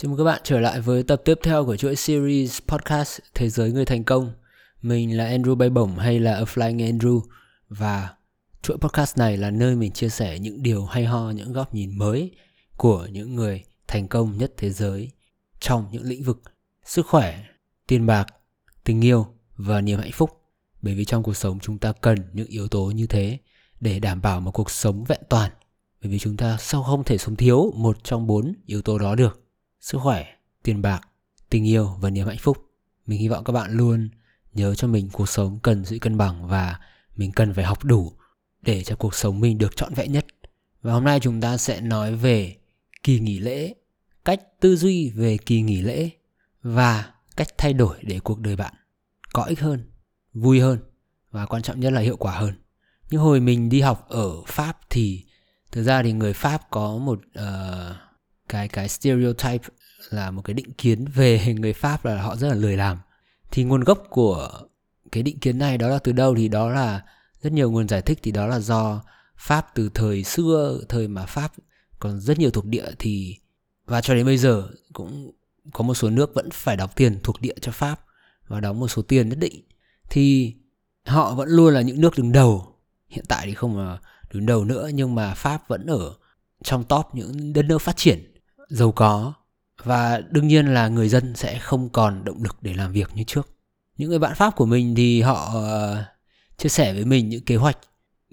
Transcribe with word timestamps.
Chào 0.00 0.08
mừng 0.08 0.18
các 0.18 0.24
bạn 0.24 0.40
trở 0.44 0.60
lại 0.60 0.80
với 0.80 1.02
tập 1.02 1.22
tiếp 1.24 1.38
theo 1.42 1.64
của 1.64 1.76
chuỗi 1.76 1.96
series 1.96 2.60
podcast 2.68 3.20
Thế 3.34 3.48
giới 3.48 3.72
người 3.72 3.84
thành 3.84 4.04
công. 4.04 4.32
Mình 4.82 5.16
là 5.16 5.30
Andrew 5.30 5.54
Bay 5.54 5.70
Bổng 5.70 5.98
hay 5.98 6.20
là 6.20 6.34
A 6.34 6.42
Flying 6.42 6.98
Andrew 6.98 7.20
và 7.68 8.14
chuỗi 8.62 8.78
podcast 8.78 9.18
này 9.18 9.36
là 9.36 9.50
nơi 9.50 9.76
mình 9.76 9.92
chia 9.92 10.08
sẻ 10.08 10.38
những 10.38 10.62
điều 10.62 10.84
hay 10.84 11.04
ho, 11.04 11.30
những 11.30 11.52
góc 11.52 11.74
nhìn 11.74 11.98
mới 11.98 12.30
của 12.76 13.06
những 13.12 13.34
người 13.34 13.64
thành 13.88 14.08
công 14.08 14.38
nhất 14.38 14.52
thế 14.56 14.70
giới 14.70 15.10
trong 15.60 15.88
những 15.92 16.02
lĩnh 16.02 16.22
vực 16.22 16.42
sức 16.84 17.06
khỏe, 17.06 17.44
tiền 17.86 18.06
bạc, 18.06 18.26
tình 18.84 19.04
yêu 19.04 19.26
và 19.56 19.80
niềm 19.80 19.98
hạnh 19.98 20.12
phúc. 20.12 20.30
Bởi 20.82 20.94
vì 20.94 21.04
trong 21.04 21.22
cuộc 21.22 21.36
sống 21.36 21.58
chúng 21.60 21.78
ta 21.78 21.92
cần 21.92 22.18
những 22.32 22.48
yếu 22.48 22.68
tố 22.68 22.84
như 22.84 23.06
thế 23.06 23.38
để 23.80 23.98
đảm 24.00 24.22
bảo 24.22 24.40
một 24.40 24.50
cuộc 24.50 24.70
sống 24.70 25.04
vẹn 25.04 25.20
toàn. 25.28 25.50
Bởi 26.02 26.10
vì 26.10 26.18
chúng 26.18 26.36
ta 26.36 26.56
sao 26.60 26.82
không 26.82 27.04
thể 27.04 27.18
sống 27.18 27.36
thiếu 27.36 27.72
một 27.76 28.04
trong 28.04 28.26
bốn 28.26 28.52
yếu 28.66 28.82
tố 28.82 28.98
đó 28.98 29.14
được 29.14 29.47
sức 29.80 29.98
khỏe, 30.02 30.26
tiền 30.62 30.82
bạc, 30.82 31.00
tình 31.50 31.68
yêu 31.68 31.96
và 32.00 32.10
niềm 32.10 32.26
hạnh 32.26 32.38
phúc. 32.38 32.58
Mình 33.06 33.20
hy 33.20 33.28
vọng 33.28 33.44
các 33.44 33.52
bạn 33.52 33.70
luôn 33.70 34.08
nhớ 34.52 34.74
cho 34.74 34.88
mình 34.88 35.08
cuộc 35.12 35.28
sống 35.28 35.58
cần 35.62 35.84
sự 35.84 35.98
cân 35.98 36.16
bằng 36.16 36.48
và 36.48 36.80
mình 37.16 37.32
cần 37.32 37.54
phải 37.54 37.64
học 37.64 37.84
đủ 37.84 38.12
để 38.62 38.84
cho 38.84 38.96
cuộc 38.96 39.14
sống 39.14 39.40
mình 39.40 39.58
được 39.58 39.76
trọn 39.76 39.94
vẹn 39.94 40.12
nhất. 40.12 40.26
Và 40.82 40.92
hôm 40.92 41.04
nay 41.04 41.20
chúng 41.20 41.40
ta 41.40 41.56
sẽ 41.56 41.80
nói 41.80 42.14
về 42.16 42.56
kỳ 43.02 43.20
nghỉ 43.20 43.38
lễ, 43.38 43.74
cách 44.24 44.40
tư 44.60 44.76
duy 44.76 45.10
về 45.10 45.36
kỳ 45.36 45.62
nghỉ 45.62 45.80
lễ 45.80 46.10
và 46.62 47.12
cách 47.36 47.48
thay 47.58 47.72
đổi 47.72 47.98
để 48.02 48.20
cuộc 48.20 48.40
đời 48.40 48.56
bạn 48.56 48.74
có 49.32 49.42
ích 49.42 49.60
hơn, 49.60 49.90
vui 50.32 50.60
hơn 50.60 50.78
và 51.30 51.46
quan 51.46 51.62
trọng 51.62 51.80
nhất 51.80 51.92
là 51.92 52.00
hiệu 52.00 52.16
quả 52.16 52.38
hơn. 52.38 52.54
Như 53.10 53.18
hồi 53.18 53.40
mình 53.40 53.68
đi 53.68 53.80
học 53.80 54.06
ở 54.08 54.42
Pháp 54.46 54.78
thì 54.90 55.24
thực 55.72 55.82
ra 55.82 56.02
thì 56.02 56.12
người 56.12 56.32
Pháp 56.32 56.70
có 56.70 56.96
một 56.96 57.20
uh, 57.38 57.96
cái 58.48 58.68
cái 58.68 58.88
stereotype 58.88 59.68
là 60.10 60.30
một 60.30 60.42
cái 60.42 60.54
định 60.54 60.72
kiến 60.72 61.04
về 61.14 61.54
người 61.58 61.72
Pháp 61.72 62.04
là 62.04 62.22
họ 62.22 62.36
rất 62.36 62.48
là 62.48 62.54
lười 62.54 62.76
làm. 62.76 62.98
Thì 63.50 63.64
nguồn 63.64 63.84
gốc 63.84 64.06
của 64.10 64.50
cái 65.12 65.22
định 65.22 65.38
kiến 65.38 65.58
này 65.58 65.78
đó 65.78 65.88
là 65.88 65.98
từ 65.98 66.12
đâu 66.12 66.34
thì 66.34 66.48
đó 66.48 66.70
là 66.70 67.02
rất 67.42 67.52
nhiều 67.52 67.70
nguồn 67.70 67.88
giải 67.88 68.02
thích 68.02 68.18
thì 68.22 68.32
đó 68.32 68.46
là 68.46 68.60
do 68.60 69.02
Pháp 69.36 69.74
từ 69.74 69.90
thời 69.94 70.24
xưa, 70.24 70.80
thời 70.88 71.08
mà 71.08 71.26
Pháp 71.26 71.52
còn 71.98 72.20
rất 72.20 72.38
nhiều 72.38 72.50
thuộc 72.50 72.64
địa 72.64 72.86
thì 72.98 73.38
và 73.86 74.00
cho 74.00 74.14
đến 74.14 74.26
bây 74.26 74.38
giờ 74.38 74.68
cũng 74.92 75.32
có 75.72 75.84
một 75.84 75.94
số 75.94 76.10
nước 76.10 76.34
vẫn 76.34 76.50
phải 76.50 76.76
đóng 76.76 76.90
tiền 76.96 77.20
thuộc 77.22 77.40
địa 77.40 77.54
cho 77.60 77.72
Pháp 77.72 78.00
và 78.48 78.60
đóng 78.60 78.80
một 78.80 78.88
số 78.88 79.02
tiền 79.02 79.28
nhất 79.28 79.38
định 79.38 79.62
thì 80.10 80.54
họ 81.06 81.34
vẫn 81.34 81.48
luôn 81.48 81.74
là 81.74 81.80
những 81.80 82.00
nước 82.00 82.18
đứng 82.18 82.32
đầu. 82.32 82.74
Hiện 83.08 83.24
tại 83.28 83.46
thì 83.46 83.54
không 83.54 83.78
là 83.78 83.98
đứng 84.32 84.46
đầu 84.46 84.64
nữa 84.64 84.90
nhưng 84.94 85.14
mà 85.14 85.34
Pháp 85.34 85.68
vẫn 85.68 85.86
ở 85.86 86.14
trong 86.62 86.84
top 86.84 87.06
những 87.12 87.52
đất 87.52 87.62
nước 87.62 87.78
phát 87.78 87.96
triển 87.96 88.27
giàu 88.68 88.92
có 88.92 89.32
và 89.82 90.20
đương 90.30 90.48
nhiên 90.48 90.66
là 90.66 90.88
người 90.88 91.08
dân 91.08 91.36
sẽ 91.36 91.58
không 91.58 91.88
còn 91.88 92.24
động 92.24 92.42
lực 92.42 92.56
để 92.62 92.74
làm 92.74 92.92
việc 92.92 93.10
như 93.14 93.24
trước. 93.26 93.48
Những 93.96 94.10
người 94.10 94.18
bạn 94.18 94.34
Pháp 94.34 94.56
của 94.56 94.66
mình 94.66 94.94
thì 94.94 95.22
họ 95.22 95.50
ờ, 95.54 96.04
chia 96.56 96.68
sẻ 96.68 96.92
với 96.92 97.04
mình 97.04 97.28
những 97.28 97.44
kế 97.44 97.56
hoạch 97.56 97.78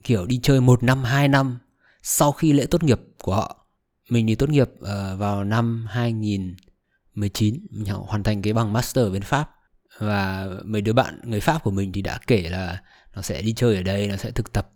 kiểu 0.04 0.26
đi 0.26 0.40
chơi 0.44 0.62
một 0.62 0.84
năm, 0.84 1.04
hai 1.04 1.28
năm 1.28 1.60
sau 2.04 2.32
khi 2.32 2.54
lễ 2.54 2.66
tốt 2.66 2.84
nghiệp 2.84 3.02
của 3.22 3.36
họ. 3.36 3.68
Mình 4.10 4.28
thì 4.28 4.36
tốt 4.36 4.50
nghiệp 4.50 4.70
ờ, 4.82 5.18
vào 5.18 5.44
năm 5.44 5.86
2019, 5.90 7.68
mình 7.72 7.94
hoàn 7.94 8.24
thành 8.24 8.42
cái 8.42 8.54
bằng 8.54 8.74
master 8.74 9.06
ở 9.06 9.10
bên 9.10 9.22
Pháp 9.22 9.50
và 9.98 10.48
mấy 10.66 10.82
đứa 10.82 10.94
bạn 10.94 11.20
người 11.24 11.40
Pháp 11.40 11.64
của 11.64 11.72
mình 11.72 11.92
thì 11.92 12.02
đã 12.02 12.20
kể 12.28 12.50
là 12.50 12.82
nó 13.16 13.22
sẽ 13.22 13.42
đi 13.42 13.54
chơi 13.54 13.76
ở 13.76 13.84
đây, 13.84 14.08
nó 14.08 14.16
sẽ 14.16 14.32
thực 14.32 14.54
tập 14.54 14.72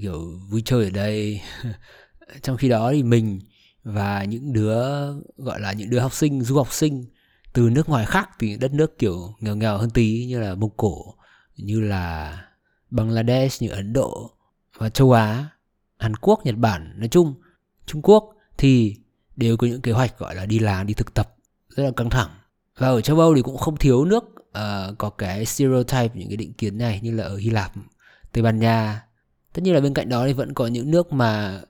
kiểu 0.00 0.40
vui 0.50 0.62
chơi 0.64 0.84
ở 0.84 0.90
đây. 0.90 1.40
Trong 2.42 2.56
khi 2.56 2.68
đó 2.68 2.92
thì 2.92 3.02
mình 3.02 3.40
và 3.84 4.24
những 4.24 4.52
đứa 4.52 5.12
gọi 5.36 5.60
là 5.60 5.72
những 5.72 5.90
đứa 5.90 6.00
học 6.00 6.14
sinh 6.14 6.42
du 6.42 6.56
học 6.56 6.72
sinh 6.72 7.04
từ 7.52 7.70
nước 7.70 7.88
ngoài 7.88 8.06
khác 8.06 8.30
từ 8.38 8.48
đất 8.60 8.72
nước 8.72 8.98
kiểu 8.98 9.34
nghèo 9.40 9.56
nghèo 9.56 9.78
hơn 9.78 9.90
tí 9.90 10.26
như 10.26 10.40
là 10.40 10.54
mông 10.54 10.70
cổ 10.76 11.14
như 11.56 11.80
là 11.80 12.38
bangladesh 12.90 13.62
như 13.62 13.68
ấn 13.68 13.92
độ 13.92 14.30
và 14.78 14.90
châu 14.90 15.12
á 15.12 15.46
hàn 15.98 16.16
quốc 16.16 16.40
nhật 16.44 16.56
bản 16.56 16.94
nói 16.96 17.08
chung 17.08 17.34
trung 17.86 18.02
quốc 18.02 18.34
thì 18.58 18.96
đều 19.36 19.56
có 19.56 19.66
những 19.66 19.80
kế 19.80 19.92
hoạch 19.92 20.18
gọi 20.18 20.34
là 20.34 20.46
đi 20.46 20.58
làm 20.58 20.86
đi 20.86 20.94
thực 20.94 21.14
tập 21.14 21.34
rất 21.68 21.84
là 21.84 21.90
căng 21.96 22.10
thẳng. 22.10 22.30
Và 22.78 22.88
ở 22.88 23.00
châu 23.00 23.20
âu 23.20 23.34
thì 23.34 23.42
cũng 23.42 23.56
không 23.56 23.76
thiếu 23.76 24.04
nước 24.04 24.24
uh, 24.24 24.98
có 24.98 25.10
cái 25.10 25.46
stereotype 25.46 26.14
những 26.14 26.28
cái 26.28 26.36
định 26.36 26.52
kiến 26.52 26.78
này 26.78 27.00
như 27.02 27.14
là 27.14 27.24
ở 27.24 27.36
hy 27.36 27.50
lạp 27.50 27.72
tây 28.32 28.42
ban 28.42 28.58
nha. 28.58 29.02
Tất 29.52 29.62
nhiên 29.62 29.74
là 29.74 29.80
bên 29.80 29.94
cạnh 29.94 30.08
đó 30.08 30.26
thì 30.26 30.32
vẫn 30.32 30.54
có 30.54 30.66
những 30.66 30.90
nước 30.90 31.12
mà 31.12 31.60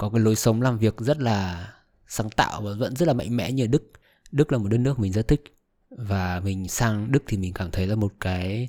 có 0.00 0.08
cái 0.08 0.20
lối 0.20 0.36
sống 0.36 0.62
làm 0.62 0.78
việc 0.78 0.96
rất 0.98 1.18
là 1.18 1.72
sáng 2.08 2.30
tạo 2.30 2.62
và 2.62 2.70
vẫn 2.78 2.96
rất 2.96 3.08
là 3.08 3.14
mạnh 3.14 3.36
mẽ 3.36 3.52
như 3.52 3.66
Đức. 3.66 3.90
Đức 4.32 4.52
là 4.52 4.58
một 4.58 4.68
đất 4.68 4.78
nước 4.78 4.98
mình 4.98 5.12
rất 5.12 5.28
thích 5.28 5.42
và 5.90 6.40
mình 6.44 6.68
sang 6.68 7.12
Đức 7.12 7.22
thì 7.26 7.36
mình 7.36 7.52
cảm 7.52 7.70
thấy 7.70 7.86
là 7.86 7.94
một 7.94 8.12
cái 8.20 8.68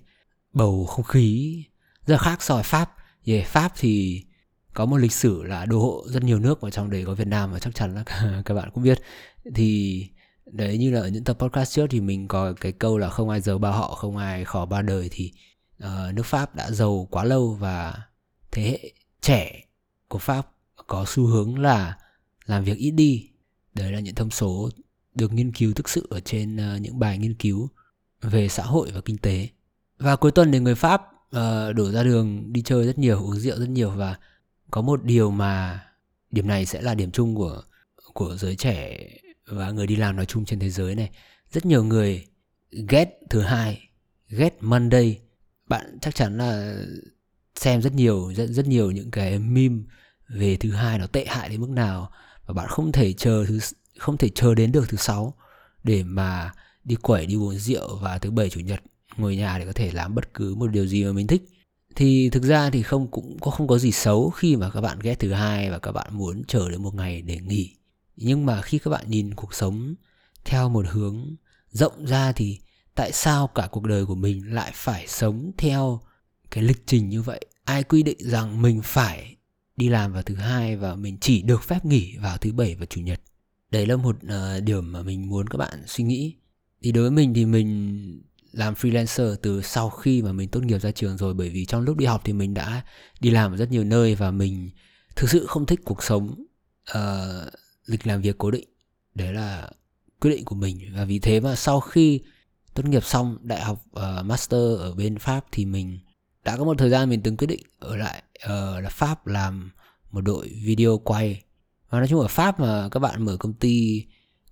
bầu 0.54 0.86
không 0.86 1.06
khí 1.06 1.64
rất 2.06 2.14
là 2.14 2.18
khác 2.18 2.44
so 2.44 2.54
với 2.54 2.64
Pháp. 2.64 2.96
Về 3.26 3.44
Pháp 3.44 3.72
thì 3.78 4.24
có 4.74 4.86
một 4.86 4.98
lịch 4.98 5.12
sử 5.12 5.44
là 5.44 5.66
đô 5.66 5.80
hộ 5.80 6.04
rất 6.08 6.24
nhiều 6.24 6.40
nước 6.40 6.62
và 6.62 6.70
trong 6.70 6.90
đấy 6.90 7.04
có 7.06 7.14
Việt 7.14 7.28
Nam 7.28 7.54
và 7.54 7.60
chắc 7.60 7.76
chắn 7.76 7.96
là 7.96 8.04
các 8.46 8.54
bạn 8.54 8.70
cũng 8.74 8.84
biết. 8.84 9.02
Thì 9.56 10.08
đấy 10.46 10.78
như 10.78 10.92
là 10.92 11.00
ở 11.00 11.08
những 11.08 11.24
tập 11.24 11.38
podcast 11.40 11.76
trước 11.76 11.88
thì 11.90 12.02
mình 12.02 12.28
có 12.28 12.54
cái 12.54 12.72
câu 12.72 12.98
là 12.98 13.10
không 13.10 13.30
ai 13.30 13.42
giàu 13.42 13.58
ba 13.58 13.70
họ, 13.70 13.96
không 13.96 14.18
ai 14.18 14.46
khó 14.46 14.66
ba 14.66 14.82
đời 14.82 15.10
thì 15.12 15.32
uh, 15.84 16.14
nước 16.14 16.26
Pháp 16.26 16.56
đã 16.56 16.72
giàu 16.72 17.08
quá 17.12 17.24
lâu 17.24 17.58
và 17.60 18.02
thế 18.52 18.64
hệ 18.64 18.92
trẻ 19.22 19.62
của 20.08 20.20
Pháp 20.20 20.48
có 20.92 21.06
xu 21.08 21.26
hướng 21.26 21.60
là 21.60 21.98
làm 22.46 22.64
việc 22.64 22.78
ít 22.78 22.92
đi. 22.92 23.30
Đấy 23.74 23.92
là 23.92 24.00
những 24.00 24.16
thông 24.16 24.32
số 24.32 24.70
được 25.16 25.34
nghiên 25.34 25.52
cứu 25.52 25.74
thực 25.74 25.90
sự 25.90 26.08
ở 26.10 26.20
trên 26.20 26.56
uh, 26.56 26.82
những 26.82 27.00
bài 27.00 27.18
nghiên 27.18 27.34
cứu 27.34 27.70
về 28.22 28.48
xã 28.50 28.64
hội 28.64 28.92
và 28.94 29.02
kinh 29.02 29.18
tế. 29.18 29.50
Và 29.98 30.16
cuối 30.16 30.32
tuần 30.32 30.52
thì 30.52 30.60
người 30.60 30.76
pháp 30.76 31.02
uh, 31.04 31.76
đổ 31.76 31.92
ra 31.92 32.04
đường 32.04 32.54
đi 32.54 32.62
chơi 32.62 32.86
rất 32.86 32.98
nhiều 32.98 33.20
uống 33.20 33.40
rượu 33.40 33.60
rất 33.60 33.70
nhiều 33.70 33.92
và 33.92 34.16
có 34.72 34.82
một 34.82 35.04
điều 35.04 35.32
mà 35.32 35.84
điểm 36.32 36.48
này 36.48 36.66
sẽ 36.66 36.82
là 36.82 36.96
điểm 36.96 37.12
chung 37.12 37.36
của 37.36 37.64
của 38.14 38.36
giới 38.36 38.56
trẻ 38.56 39.08
và 39.48 39.72
người 39.72 39.88
đi 39.88 39.96
làm 39.96 40.16
nói 40.16 40.26
chung 40.26 40.46
trên 40.46 40.60
thế 40.60 40.70
giới 40.70 40.96
này. 40.96 41.10
Rất 41.52 41.66
nhiều 41.66 41.84
người 41.84 42.26
ghét 42.90 43.20
thứ 43.30 43.42
hai 43.42 43.90
ghét 44.30 44.58
monday. 44.62 45.20
Bạn 45.68 45.98
chắc 46.02 46.16
chắn 46.16 46.38
là 46.38 46.76
xem 47.56 47.82
rất 47.82 47.94
nhiều 47.94 48.34
rất 48.34 48.48
rất 48.50 48.68
nhiều 48.68 48.92
những 48.92 49.12
cái 49.12 49.40
meme 49.40 49.78
về 50.34 50.58
thứ 50.58 50.72
hai 50.72 51.00
nó 51.00 51.08
tệ 51.08 51.26
hại 51.26 51.50
đến 51.50 51.62
mức 51.62 51.70
nào 51.70 52.12
và 52.46 52.54
bạn 52.54 52.68
không 52.70 52.92
thể 52.92 53.14
chờ 53.14 53.46
thứ 53.48 53.60
không 53.98 54.18
thể 54.18 54.30
chờ 54.36 54.56
đến 54.56 54.72
được 54.72 54.90
thứ 54.90 54.98
sáu 54.98 55.34
để 55.84 56.04
mà 56.04 56.52
đi 56.84 56.96
quẩy, 56.96 57.26
đi 57.26 57.36
uống 57.36 57.56
rượu 57.56 57.98
và 58.02 58.18
thứ 58.18 58.32
bảy, 58.32 58.50
chủ 58.50 58.60
nhật, 58.60 58.80
ngồi 59.18 59.36
nhà 59.36 59.58
để 59.58 59.66
có 59.66 59.74
thể 59.74 59.92
làm 59.92 60.16
bất 60.16 60.34
cứ 60.34 60.56
một 60.56 60.68
điều 60.68 60.88
gì 60.88 61.04
mà 61.04 61.12
mình 61.12 61.28
thích. 61.28 61.44
Thì 61.96 62.30
thực 62.30 62.44
ra 62.44 62.70
thì 62.70 62.84
không, 62.84 63.12
cũng 63.12 63.38
có, 63.42 63.52
không 63.52 63.68
có 63.68 63.78
gì 63.78 63.92
xấu 63.92 64.30
khi 64.30 64.56
mà 64.56 64.70
các 64.70 64.82
bạn 64.82 65.00
ghét 65.00 65.20
thứ 65.20 65.32
hai 65.32 65.72
và 65.72 65.80
các 65.80 65.92
bạn 65.92 66.08
muốn 66.18 66.44
chờ 66.48 66.70
đến 66.70 66.84
một 66.84 66.96
ngày 66.96 67.22
để 67.22 67.40
nghỉ. 67.40 67.76
Nhưng 68.16 68.46
mà 68.46 68.62
khi 68.62 68.80
các 68.80 68.92
bạn 68.92 69.06
nhìn 69.08 69.34
cuộc 69.34 69.54
sống 69.54 69.96
theo 70.46 70.70
một 70.70 70.86
hướng 70.90 71.36
rộng 71.72 72.06
ra 72.06 72.32
thì 72.32 72.60
tại 72.96 73.12
sao 73.12 73.48
cả 73.48 73.68
cuộc 73.72 73.84
đời 73.84 74.06
của 74.06 74.16
mình 74.16 74.54
lại 74.54 74.72
phải 74.76 75.08
sống 75.08 75.52
theo 75.58 76.02
cái 76.52 76.64
lịch 76.64 76.84
trình 76.88 77.10
như 77.10 77.22
vậy? 77.22 77.46
Ai 77.64 77.84
quy 77.84 78.04
định 78.04 78.18
rằng 78.20 78.62
mình 78.62 78.82
phải 78.84 79.36
đi 79.82 79.90
làm 79.90 80.14
vào 80.14 80.24
thứ 80.24 80.36
hai 80.36 80.76
và 80.76 80.96
mình 80.96 81.18
chỉ 81.22 81.42
được 81.42 81.64
phép 81.64 81.86
nghỉ 81.86 82.18
vào 82.18 82.38
thứ 82.38 82.52
bảy 82.52 82.76
và 82.76 82.86
chủ 82.86 83.02
nhật. 83.02 83.22
Đấy 83.72 83.86
là 83.86 83.96
một 83.96 84.16
uh, 84.26 84.64
điểm 84.64 84.92
mà 84.92 85.02
mình 85.02 85.30
muốn 85.30 85.48
các 85.48 85.58
bạn 85.58 85.84
suy 85.88 86.04
nghĩ. 86.04 86.36
Thì 86.84 86.92
đối 86.92 87.04
với 87.04 87.12
mình 87.12 87.34
thì 87.34 87.46
mình 87.46 88.22
làm 88.52 88.74
freelancer 88.74 89.36
từ 89.36 89.62
sau 89.62 89.90
khi 89.90 90.22
mà 90.22 90.32
mình 90.32 90.50
tốt 90.50 90.64
nghiệp 90.64 90.78
ra 90.78 90.92
trường 90.92 91.18
rồi 91.18 91.34
bởi 91.34 91.50
vì 91.50 91.66
trong 91.66 91.82
lúc 91.82 91.98
đi 91.98 92.06
học 92.06 92.22
thì 92.26 92.34
mình 92.34 92.54
đã 92.54 92.82
đi 93.20 93.30
làm 93.30 93.52
ở 93.52 93.58
rất 93.58 93.72
nhiều 93.72 93.84
nơi 93.84 94.16
và 94.16 94.32
mình 94.32 94.70
thực 95.16 95.30
sự 95.30 95.46
không 95.46 95.66
thích 95.66 95.80
cuộc 95.86 96.04
sống 96.04 96.44
uh, 96.98 97.54
lịch 97.86 98.08
làm 98.08 98.22
việc 98.22 98.38
cố 98.38 98.52
định. 98.52 98.70
Đấy 99.16 99.34
là 99.34 99.70
quyết 100.20 100.32
định 100.32 100.46
của 100.46 100.56
mình. 100.56 100.80
Và 100.96 101.06
vì 101.06 101.20
thế 101.20 101.40
mà 101.40 101.56
sau 101.56 101.80
khi 101.80 102.22
tốt 102.74 102.86
nghiệp 102.86 103.04
xong 103.04 103.38
đại 103.42 103.62
học 103.62 103.84
uh, 103.96 104.26
master 104.26 104.80
ở 104.80 104.94
bên 104.96 105.18
pháp 105.18 105.46
thì 105.52 105.66
mình 105.66 106.00
đã 106.44 106.58
có 106.58 106.64
một 106.64 106.78
thời 106.78 106.90
gian 106.90 107.10
mình 107.10 107.22
từng 107.24 107.38
quyết 107.38 107.48
định 107.48 107.62
ở 107.80 107.96
lại 107.96 108.24
uh, 108.46 108.84
là 108.84 108.90
Pháp 108.90 109.28
làm 109.28 109.72
một 110.12 110.22
đội 110.22 110.50
video 110.64 110.98
quay. 110.98 111.44
Và 111.90 112.00
nói 112.00 112.08
chung 112.08 112.20
ở 112.20 112.28
Pháp 112.28 112.60
mà 112.60 112.90
các 112.92 113.00
bạn 113.00 113.26
mở 113.26 113.38
công 113.38 113.54
ty 113.54 114.06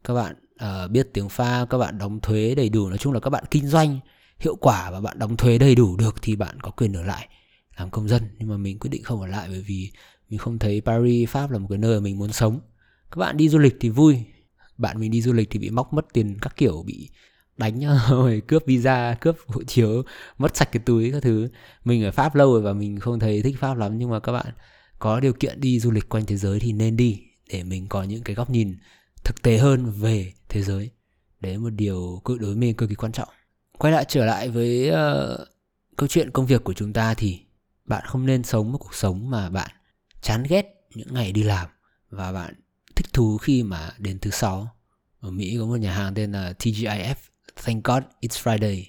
các 0.04 0.14
bạn 0.14 0.36
uh, 0.54 0.92
biết 0.92 1.10
tiếng 1.14 1.30
Pháp 1.30 1.66
các 1.70 1.78
bạn 1.78 1.98
đóng 1.98 2.20
thuế 2.20 2.56
đầy 2.56 2.70
đủ 2.70 2.90
nói 2.90 2.98
chung 2.98 3.14
là 3.14 3.20
các 3.20 3.30
bạn 3.30 3.44
kinh 3.52 3.68
doanh 3.68 4.00
hiệu 4.40 4.56
quả 4.56 4.92
và 4.92 5.02
bạn 5.02 5.20
đóng 5.20 5.38
thuế 5.38 5.58
đầy 5.58 5.76
đủ 5.76 5.98
được 5.98 6.16
thì 6.22 6.36
bạn 6.36 6.60
có 6.60 6.72
quyền 6.72 6.94
ở 6.94 7.04
lại 7.04 7.28
làm 7.78 7.90
công 7.90 8.08
dân. 8.08 8.24
Nhưng 8.38 8.50
mà 8.50 8.58
mình 8.58 8.80
quyết 8.80 8.90
định 8.90 9.04
không 9.04 9.22
ở 9.22 9.28
lại 9.28 9.48
bởi 9.50 9.62
vì 9.62 9.92
mình 10.30 10.40
không 10.40 10.60
thấy 10.60 10.82
Paris 10.86 11.30
Pháp 11.30 11.52
là 11.52 11.60
một 11.60 11.68
cái 11.70 11.78
nơi 11.78 12.00
mà 12.00 12.04
mình 12.04 12.18
muốn 12.18 12.32
sống. 12.32 12.60
Các 13.12 13.18
bạn 13.18 13.38
đi 13.38 13.50
du 13.50 13.58
lịch 13.58 13.76
thì 13.80 13.90
vui. 13.90 14.24
Bạn 14.78 15.00
mình 15.00 15.12
đi 15.12 15.22
du 15.22 15.34
lịch 15.34 15.50
thì 15.50 15.60
bị 15.60 15.70
móc 15.70 15.94
mất 15.94 16.06
tiền 16.14 16.38
các 16.42 16.56
kiểu 16.56 16.84
bị 16.84 17.10
đánh 17.60 17.82
rồi 18.10 18.42
cướp 18.48 18.66
visa 18.66 19.16
cướp 19.22 19.38
hộ 19.48 19.64
chiếu 19.64 20.04
mất 20.38 20.58
sạch 20.58 20.70
cái 20.72 20.84
túi 20.86 21.12
các 21.12 21.24
thứ. 21.24 21.48
Mình 21.84 22.04
ở 22.04 22.12
pháp 22.12 22.36
lâu 22.36 22.54
rồi 22.54 22.62
và 22.62 22.74
mình 22.74 23.00
không 23.00 23.20
thấy 23.20 23.42
thích 23.42 23.56
pháp 23.60 23.78
lắm 23.78 23.98
nhưng 23.98 24.10
mà 24.10 24.20
các 24.20 24.32
bạn 24.32 24.54
có 25.00 25.20
điều 25.20 25.34
kiện 25.34 25.62
đi 25.62 25.80
du 25.80 25.92
lịch 25.92 26.10
quanh 26.10 26.26
thế 26.26 26.38
giới 26.38 26.60
thì 26.60 26.72
nên 26.72 26.98
đi 26.98 27.22
để 27.50 27.64
mình 27.64 27.88
có 27.88 28.04
những 28.04 28.24
cái 28.24 28.36
góc 28.36 28.50
nhìn 28.50 28.78
thực 29.24 29.42
tế 29.42 29.58
hơn 29.58 29.92
về 29.92 30.34
thế 30.50 30.62
giới. 30.62 30.92
Đấy 31.40 31.54
là 31.54 31.60
một 31.60 31.70
điều 31.70 32.22
đối 32.26 32.38
với 32.38 32.56
mình 32.56 32.76
cực 32.76 32.90
kỳ 32.90 32.96
quan 32.96 33.12
trọng. 33.12 33.30
Quay 33.78 33.94
lại 33.94 34.06
trở 34.08 34.26
lại 34.26 34.50
với 34.50 34.90
uh, 34.90 35.48
câu 35.98 36.08
chuyện 36.08 36.32
công 36.32 36.46
việc 36.46 36.64
của 36.64 36.74
chúng 36.74 36.94
ta 36.94 37.14
thì 37.14 37.40
bạn 37.86 38.04
không 38.08 38.26
nên 38.26 38.44
sống 38.44 38.72
một 38.72 38.78
cuộc 38.78 38.96
sống 38.96 39.30
mà 39.30 39.50
bạn 39.50 39.70
chán 40.22 40.44
ghét 40.50 40.66
những 40.96 41.14
ngày 41.14 41.32
đi 41.32 41.44
làm 41.44 41.70
và 42.10 42.32
bạn 42.32 42.54
thích 42.96 43.14
thú 43.14 43.38
khi 43.38 43.64
mà 43.64 43.92
đến 43.98 44.20
thứ 44.20 44.32
sáu. 44.32 44.76
Ở 45.20 45.32
Mỹ 45.32 45.58
có 45.60 45.66
một 45.66 45.76
nhà 45.76 45.94
hàng 45.94 46.14
tên 46.14 46.32
là 46.32 46.54
TGIF 46.60 47.16
Thank 47.66 47.84
God, 47.84 48.04
It's 48.22 48.44
Friday. 48.44 48.84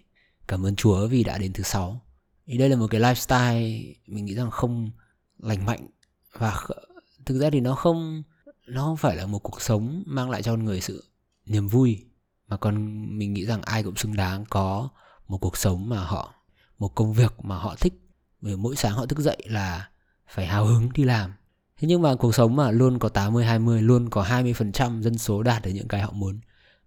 Cảm 0.48 0.66
ơn 0.66 0.76
Chúa 0.76 1.06
vì 1.06 1.24
đã 1.24 1.38
đến 1.38 1.52
thứ 1.52 1.62
sáu. 1.62 2.00
Thì 2.46 2.58
đây 2.58 2.68
là 2.68 2.76
một 2.76 2.86
cái 2.90 3.00
lifestyle 3.00 3.94
mình 4.06 4.24
nghĩ 4.24 4.34
rằng 4.34 4.50
không 4.50 4.90
lành 5.38 5.66
mạnh 5.66 5.86
và 6.38 6.60
thực 7.26 7.38
ra 7.40 7.50
thì 7.50 7.60
nó 7.60 7.74
không 7.74 8.22
nó 8.66 8.84
không 8.84 8.96
phải 8.96 9.16
là 9.16 9.26
một 9.26 9.38
cuộc 9.38 9.62
sống 9.62 10.02
mang 10.06 10.30
lại 10.30 10.42
cho 10.42 10.52
con 10.52 10.64
người 10.64 10.80
sự 10.80 11.04
niềm 11.46 11.68
vui, 11.68 12.04
mà 12.48 12.56
còn 12.56 12.74
mình 13.18 13.32
nghĩ 13.32 13.46
rằng 13.46 13.62
ai 13.62 13.82
cũng 13.82 13.96
xứng 13.96 14.16
đáng 14.16 14.44
có 14.50 14.88
một 15.28 15.38
cuộc 15.38 15.56
sống 15.56 15.88
mà 15.88 16.04
họ, 16.04 16.34
một 16.78 16.94
công 16.94 17.12
việc 17.12 17.44
mà 17.44 17.56
họ 17.56 17.74
thích. 17.80 17.92
Vì 18.40 18.56
mỗi 18.56 18.76
sáng 18.76 18.92
họ 18.92 19.06
thức 19.06 19.18
dậy 19.18 19.36
là 19.44 19.88
phải 20.28 20.46
hào 20.46 20.64
hứng 20.64 20.88
đi 20.94 21.04
làm. 21.04 21.32
Thế 21.78 21.88
nhưng 21.88 22.02
mà 22.02 22.14
cuộc 22.14 22.34
sống 22.34 22.56
mà 22.56 22.70
luôn 22.70 22.98
có 22.98 23.08
80 23.08 23.44
20 23.44 23.82
luôn 23.82 24.10
có 24.10 24.24
20% 24.24 25.02
dân 25.02 25.18
số 25.18 25.42
đạt 25.42 25.62
được 25.62 25.70
những 25.70 25.88
cái 25.88 26.00
họ 26.00 26.12
muốn 26.12 26.40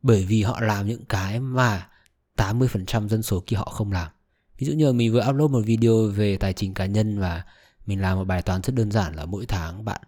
bởi 0.03 0.25
vì 0.25 0.43
họ 0.43 0.61
làm 0.61 0.87
những 0.87 1.05
cái 1.05 1.39
mà 1.39 1.89
80% 2.37 3.07
dân 3.07 3.23
số 3.23 3.43
kia 3.47 3.57
họ 3.57 3.65
không 3.65 3.91
làm. 3.91 4.11
Ví 4.57 4.67
dụ 4.67 4.73
như 4.73 4.93
mình 4.93 5.13
vừa 5.13 5.25
upload 5.29 5.51
một 5.51 5.61
video 5.65 6.07
về 6.07 6.37
tài 6.37 6.53
chính 6.53 6.73
cá 6.73 6.85
nhân 6.85 7.19
và 7.19 7.43
mình 7.85 8.01
làm 8.01 8.17
một 8.17 8.23
bài 8.23 8.41
toán 8.41 8.61
rất 8.63 8.75
đơn 8.75 8.91
giản 8.91 9.15
là 9.15 9.25
mỗi 9.25 9.45
tháng 9.45 9.85
bạn 9.85 10.01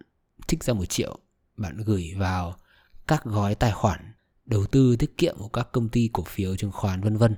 trích 0.46 0.64
ra 0.64 0.74
một 0.74 0.84
triệu, 0.84 1.18
bạn 1.56 1.76
gửi 1.84 2.12
vào 2.16 2.56
các 3.06 3.24
gói 3.24 3.54
tài 3.54 3.72
khoản 3.72 4.12
đầu 4.46 4.66
tư 4.66 4.96
tiết 4.96 5.18
kiệm 5.18 5.36
của 5.38 5.48
các 5.48 5.68
công 5.72 5.88
ty 5.88 6.10
cổ 6.12 6.22
phiếu, 6.26 6.56
chứng 6.56 6.72
khoán, 6.72 7.00
vân 7.00 7.16
vân. 7.16 7.36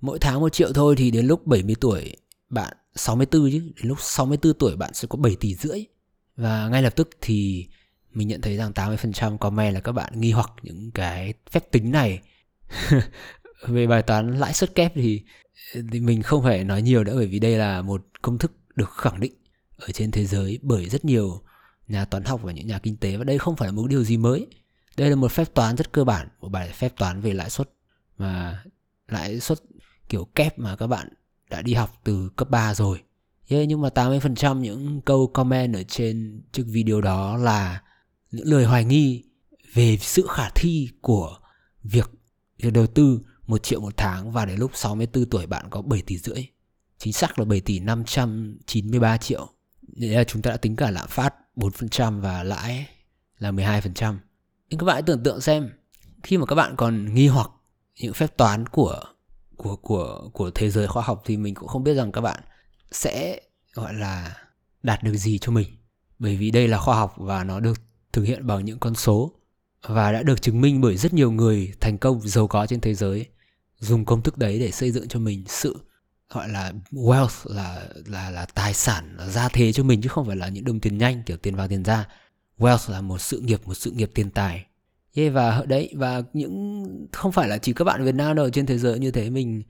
Mỗi 0.00 0.18
tháng 0.18 0.40
một 0.40 0.52
triệu 0.52 0.72
thôi 0.72 0.94
thì 0.98 1.10
đến 1.10 1.26
lúc 1.26 1.46
70 1.46 1.74
tuổi 1.80 2.16
bạn 2.48 2.76
64 2.94 3.50
chứ, 3.50 3.58
đến 3.58 3.88
lúc 3.88 3.98
64 4.00 4.58
tuổi 4.58 4.76
bạn 4.76 4.94
sẽ 4.94 5.08
có 5.08 5.16
7 5.16 5.36
tỷ 5.40 5.54
rưỡi. 5.54 5.84
Và 6.36 6.68
ngay 6.68 6.82
lập 6.82 6.96
tức 6.96 7.10
thì 7.20 7.68
mình 8.12 8.28
nhận 8.28 8.40
thấy 8.40 8.56
rằng 8.56 8.72
80% 8.72 9.38
comment 9.38 9.74
là 9.74 9.80
các 9.80 9.92
bạn 9.92 10.20
nghi 10.20 10.32
hoặc 10.32 10.50
những 10.62 10.90
cái 10.90 11.34
phép 11.50 11.70
tính 11.70 11.90
này. 11.90 12.20
Về 13.66 13.86
bài 13.86 14.02
toán 14.02 14.38
lãi 14.38 14.54
suất 14.54 14.74
kép 14.74 14.92
thì 14.94 15.22
thì 15.92 16.00
mình 16.00 16.22
không 16.22 16.42
phải 16.42 16.64
nói 16.64 16.82
nhiều 16.82 17.04
nữa 17.04 17.16
bởi 17.16 17.26
vì 17.26 17.38
đây 17.38 17.56
là 17.56 17.82
một 17.82 18.06
công 18.22 18.38
thức 18.38 18.52
được 18.76 18.90
khẳng 18.90 19.20
định 19.20 19.32
ở 19.78 19.88
trên 19.92 20.10
thế 20.10 20.26
giới 20.26 20.58
bởi 20.62 20.88
rất 20.88 21.04
nhiều 21.04 21.40
nhà 21.88 22.04
toán 22.04 22.24
học 22.24 22.40
và 22.42 22.52
những 22.52 22.66
nhà 22.66 22.78
kinh 22.78 22.96
tế 22.96 23.16
và 23.16 23.24
đây 23.24 23.38
không 23.38 23.56
phải 23.56 23.68
là 23.68 23.72
một 23.72 23.86
điều 23.86 24.04
gì 24.04 24.16
mới. 24.16 24.46
Đây 24.96 25.10
là 25.10 25.16
một 25.16 25.32
phép 25.32 25.54
toán 25.54 25.76
rất 25.76 25.92
cơ 25.92 26.04
bản 26.04 26.28
một 26.40 26.48
bài 26.48 26.68
phép 26.68 26.92
toán 26.96 27.20
về 27.20 27.32
lãi 27.32 27.50
suất 27.50 27.70
mà 28.18 28.64
lãi 29.08 29.40
suất 29.40 29.58
kiểu 30.08 30.24
kép 30.24 30.58
mà 30.58 30.76
các 30.76 30.86
bạn 30.86 31.08
đã 31.50 31.62
đi 31.62 31.74
học 31.74 32.00
từ 32.04 32.30
cấp 32.36 32.50
3 32.50 32.74
rồi. 32.74 33.02
Yeah, 33.48 33.68
nhưng 33.68 33.80
mà 33.80 33.88
80% 33.88 34.58
những 34.58 35.00
câu 35.00 35.26
comment 35.26 35.74
ở 35.74 35.82
trên 35.82 36.42
chiếc 36.52 36.64
video 36.66 37.00
đó 37.00 37.36
là 37.36 37.80
những 38.30 38.46
lời 38.48 38.64
hoài 38.64 38.84
nghi 38.84 39.24
về 39.74 39.96
sự 40.00 40.26
khả 40.30 40.48
thi 40.54 40.88
của 41.00 41.38
việc, 41.82 42.10
việc 42.58 42.72
đầu 42.72 42.86
tư 42.86 43.20
1 43.46 43.62
triệu 43.62 43.80
một 43.80 43.96
tháng 43.96 44.32
và 44.32 44.44
đến 44.44 44.58
lúc 44.58 44.70
64 44.74 45.30
tuổi 45.30 45.46
bạn 45.46 45.66
có 45.70 45.82
7 45.82 46.02
tỷ 46.02 46.18
rưỡi. 46.18 46.46
Chính 46.98 47.12
xác 47.12 47.38
là 47.38 47.44
7 47.44 47.60
tỷ 47.60 47.78
593 47.78 49.16
triệu. 49.16 49.48
Đấy 49.82 50.10
là 50.10 50.24
chúng 50.24 50.42
ta 50.42 50.50
đã 50.50 50.56
tính 50.56 50.76
cả 50.76 50.90
lạm 50.90 51.08
phát 51.08 51.34
4% 51.56 52.20
và 52.20 52.42
lãi 52.42 52.86
là 53.38 53.52
12%. 53.52 54.16
Nhưng 54.68 54.78
các 54.78 54.84
bạn 54.84 54.94
hãy 54.94 55.02
tưởng 55.02 55.22
tượng 55.22 55.40
xem, 55.40 55.70
khi 56.22 56.38
mà 56.38 56.46
các 56.46 56.54
bạn 56.54 56.74
còn 56.76 57.14
nghi 57.14 57.26
hoặc 57.26 57.50
những 58.00 58.12
phép 58.12 58.36
toán 58.36 58.66
của 58.66 59.04
của 59.56 59.76
của 59.76 60.30
của 60.32 60.50
thế 60.50 60.70
giới 60.70 60.86
khoa 60.86 61.02
học 61.02 61.22
thì 61.24 61.36
mình 61.36 61.54
cũng 61.54 61.68
không 61.68 61.84
biết 61.84 61.94
rằng 61.94 62.12
các 62.12 62.20
bạn 62.20 62.40
sẽ 62.92 63.40
gọi 63.74 63.94
là 63.94 64.36
đạt 64.82 65.02
được 65.02 65.14
gì 65.14 65.38
cho 65.38 65.52
mình. 65.52 65.68
Bởi 66.18 66.36
vì 66.36 66.50
đây 66.50 66.68
là 66.68 66.78
khoa 66.78 66.96
học 66.96 67.14
và 67.16 67.44
nó 67.44 67.60
được 67.60 67.80
thực 68.12 68.22
hiện 68.22 68.46
bằng 68.46 68.64
những 68.64 68.78
con 68.78 68.94
số 68.94 69.32
và 69.82 70.12
đã 70.12 70.22
được 70.22 70.42
chứng 70.42 70.60
minh 70.60 70.80
bởi 70.80 70.96
rất 70.96 71.14
nhiều 71.14 71.30
người 71.30 71.72
thành 71.80 71.98
công 71.98 72.20
giàu 72.20 72.46
có 72.46 72.66
trên 72.66 72.80
thế 72.80 72.94
giới 72.94 73.26
dùng 73.78 74.04
công 74.04 74.22
thức 74.22 74.38
đấy 74.38 74.58
để 74.58 74.70
xây 74.70 74.90
dựng 74.90 75.08
cho 75.08 75.18
mình 75.18 75.44
sự 75.46 75.76
gọi 76.30 76.48
là 76.48 76.72
wealth 76.92 77.54
là 77.54 77.88
là 78.06 78.30
là 78.30 78.46
tài 78.54 78.74
sản 78.74 79.16
là 79.18 79.28
gia 79.28 79.48
thế 79.48 79.72
cho 79.72 79.82
mình 79.82 80.00
chứ 80.02 80.08
không 80.08 80.26
phải 80.26 80.36
là 80.36 80.48
những 80.48 80.64
đồng 80.64 80.80
tiền 80.80 80.98
nhanh 80.98 81.22
kiểu 81.26 81.36
tiền 81.36 81.56
vào 81.56 81.68
tiền 81.68 81.84
ra 81.84 82.06
wealth 82.60 82.92
là 82.92 83.00
một 83.00 83.18
sự 83.20 83.40
nghiệp 83.40 83.60
một 83.66 83.74
sự 83.74 83.90
nghiệp 83.90 84.10
tiền 84.14 84.30
tài. 84.30 84.66
Yeah, 85.14 85.32
và 85.32 85.64
đấy 85.66 85.92
và 85.96 86.22
những 86.32 86.84
không 87.12 87.32
phải 87.32 87.48
là 87.48 87.58
chỉ 87.58 87.72
các 87.72 87.84
bạn 87.84 88.04
Việt 88.04 88.14
Nam 88.14 88.36
đâu 88.36 88.50
trên 88.50 88.66
thế 88.66 88.78
giới 88.78 88.98
như 88.98 89.10
thế 89.10 89.30
mình 89.30 89.62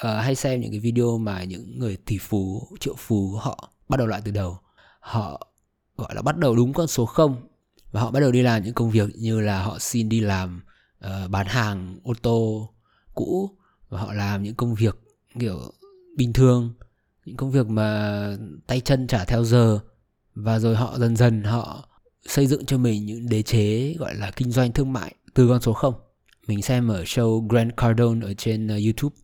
uh, 0.00 0.02
hay 0.02 0.34
xem 0.34 0.60
những 0.60 0.70
cái 0.70 0.80
video 0.80 1.18
mà 1.18 1.44
những 1.44 1.78
người 1.78 1.96
tỷ 1.96 2.18
phú 2.18 2.68
triệu 2.80 2.94
phú 2.98 3.36
họ 3.40 3.72
bắt 3.88 3.96
đầu 3.96 4.06
lại 4.06 4.20
từ 4.24 4.30
đầu. 4.30 4.58
Họ 5.00 5.48
gọi 5.96 6.14
là 6.14 6.22
bắt 6.22 6.36
đầu 6.36 6.56
đúng 6.56 6.72
con 6.72 6.86
số 6.86 7.06
không 7.06 7.48
và 7.92 8.00
họ 8.00 8.10
bắt 8.10 8.20
đầu 8.20 8.32
đi 8.32 8.42
làm 8.42 8.62
những 8.62 8.74
công 8.74 8.90
việc 8.90 9.08
như 9.16 9.40
là 9.40 9.62
họ 9.62 9.78
xin 9.78 10.08
đi 10.08 10.20
làm 10.20 10.62
uh, 11.06 11.30
bán 11.30 11.46
hàng 11.46 11.98
ô 12.02 12.12
tô 12.22 12.70
cũ 13.14 13.50
và 13.88 14.00
họ 14.00 14.12
làm 14.12 14.42
những 14.42 14.54
công 14.54 14.74
việc 14.74 14.98
kiểu 15.38 15.72
bình 16.16 16.32
thường 16.32 16.74
những 17.24 17.36
công 17.36 17.50
việc 17.50 17.66
mà 17.66 18.36
tay 18.66 18.80
chân 18.80 19.06
trả 19.06 19.24
theo 19.24 19.44
giờ. 19.44 19.78
Và 20.34 20.58
rồi 20.58 20.76
họ 20.76 20.98
dần 20.98 21.16
dần 21.16 21.42
họ 21.42 21.88
xây 22.26 22.46
dựng 22.46 22.66
cho 22.66 22.78
mình 22.78 23.06
những 23.06 23.28
đế 23.28 23.42
chế 23.42 23.94
gọi 23.98 24.14
là 24.14 24.30
kinh 24.30 24.50
doanh 24.50 24.72
thương 24.72 24.92
mại 24.92 25.14
từ 25.34 25.48
con 25.48 25.60
số 25.60 25.72
không. 25.72 25.94
Mình 26.46 26.62
xem 26.62 26.88
ở 26.88 27.02
show 27.02 27.48
Grant 27.48 27.76
Cardone 27.76 28.26
ở 28.26 28.34
trên 28.34 28.66
uh, 28.66 28.70
YouTube. 28.70 29.16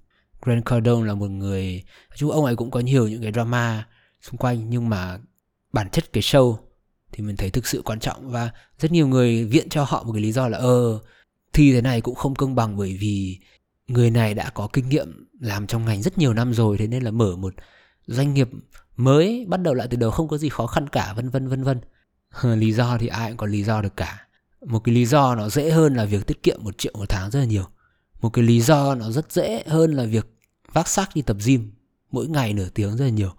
Grant 0.43 0.65
Cardone 0.65 1.07
là 1.07 1.15
một 1.15 1.31
người 1.31 1.85
chú 2.17 2.31
ông 2.31 2.45
ấy 2.45 2.57
cũng 2.57 2.71
có 2.71 2.81
nhiều 2.81 3.09
những 3.09 3.23
cái 3.23 3.33
drama 3.33 3.87
xung 4.21 4.37
quanh 4.37 4.71
nhưng 4.71 4.89
mà 4.89 5.19
bản 5.73 5.91
chất 5.91 6.13
cái 6.13 6.23
show 6.23 6.57
thì 7.13 7.25
mình 7.25 7.37
thấy 7.37 7.51
thực 7.51 7.67
sự 7.67 7.83
quan 7.85 8.01
trọng. 8.01 8.31
Và 8.31 8.51
rất 8.79 8.93
nhiều 8.93 9.09
người 9.09 9.45
viện 9.45 9.69
cho 9.69 9.85
họ 9.85 10.03
một 10.03 10.13
cái 10.13 10.23
lý 10.23 10.33
do 10.33 10.49
là 10.49 10.59
ờ 10.59 10.99
thi 11.53 11.73
thế 11.73 11.81
này 11.81 12.01
cũng 12.01 12.15
không 12.15 12.35
công 12.35 12.55
bằng 12.55 12.77
bởi 12.77 12.97
vì 13.01 13.39
người 13.89 14.11
này 14.11 14.35
đã 14.35 14.51
có 14.51 14.69
kinh 14.73 14.89
nghiệm 14.89 15.29
làm 15.41 15.67
trong 15.67 15.85
ngành 15.85 16.03
rất 16.03 16.19
nhiều 16.19 16.35
năm 16.35 16.55
rồi, 16.55 16.79
thế 16.79 16.87
nên 16.87 17.03
là 17.03 17.11
mở 17.11 17.37
một 17.37 17.55
doanh 18.07 18.35
nghiệp 18.35 18.49
mới, 18.97 19.47
bắt 19.49 19.63
đầu 19.63 19.75
lại 19.75 19.89
từ 19.91 19.97
đầu 19.97 20.11
không 20.11 20.29
có 20.29 20.39
gì 20.39 20.49
khó 20.49 20.67
khăn 20.67 20.89
cả, 20.89 21.13
vân 21.17 21.31
vân 21.31 21.49
vân 21.49 21.65
vân. 21.65 21.81
Lý 22.43 22.73
do 22.73 22.99
thì 22.99 23.07
ai 23.07 23.31
cũng 23.31 23.37
có 23.37 23.47
lý 23.47 23.65
do 23.65 23.83
được 23.83 23.97
cả. 23.97 24.27
Một 24.67 24.79
cái 24.85 24.95
lý 24.95 25.07
do 25.07 25.35
nó 25.35 25.49
dễ 25.49 25.71
hơn 25.71 25.95
là 25.95 26.05
việc 26.05 26.27
tiết 26.27 26.43
kiệm 26.43 26.59
một 26.63 26.79
triệu 26.79 26.93
một 26.99 27.09
tháng 27.09 27.31
rất 27.31 27.39
là 27.39 27.45
nhiều. 27.45 27.65
Một 28.21 28.31
cái 28.31 28.45
lý 28.45 28.61
do 28.61 28.95
nó 28.95 29.11
rất 29.11 29.33
dễ 29.33 29.63
hơn 29.67 29.93
là 29.93 30.05
việc 30.05 30.27
vác 30.73 30.89
xác 30.89 31.15
đi 31.15 31.23
tập 31.23 31.37
gym, 31.45 31.73
mỗi 32.11 32.29
ngày 32.29 32.53
nửa 32.53 32.69
tiếng 32.75 32.97
rất 32.97 33.05
là 33.05 33.11
nhiều 33.11 33.31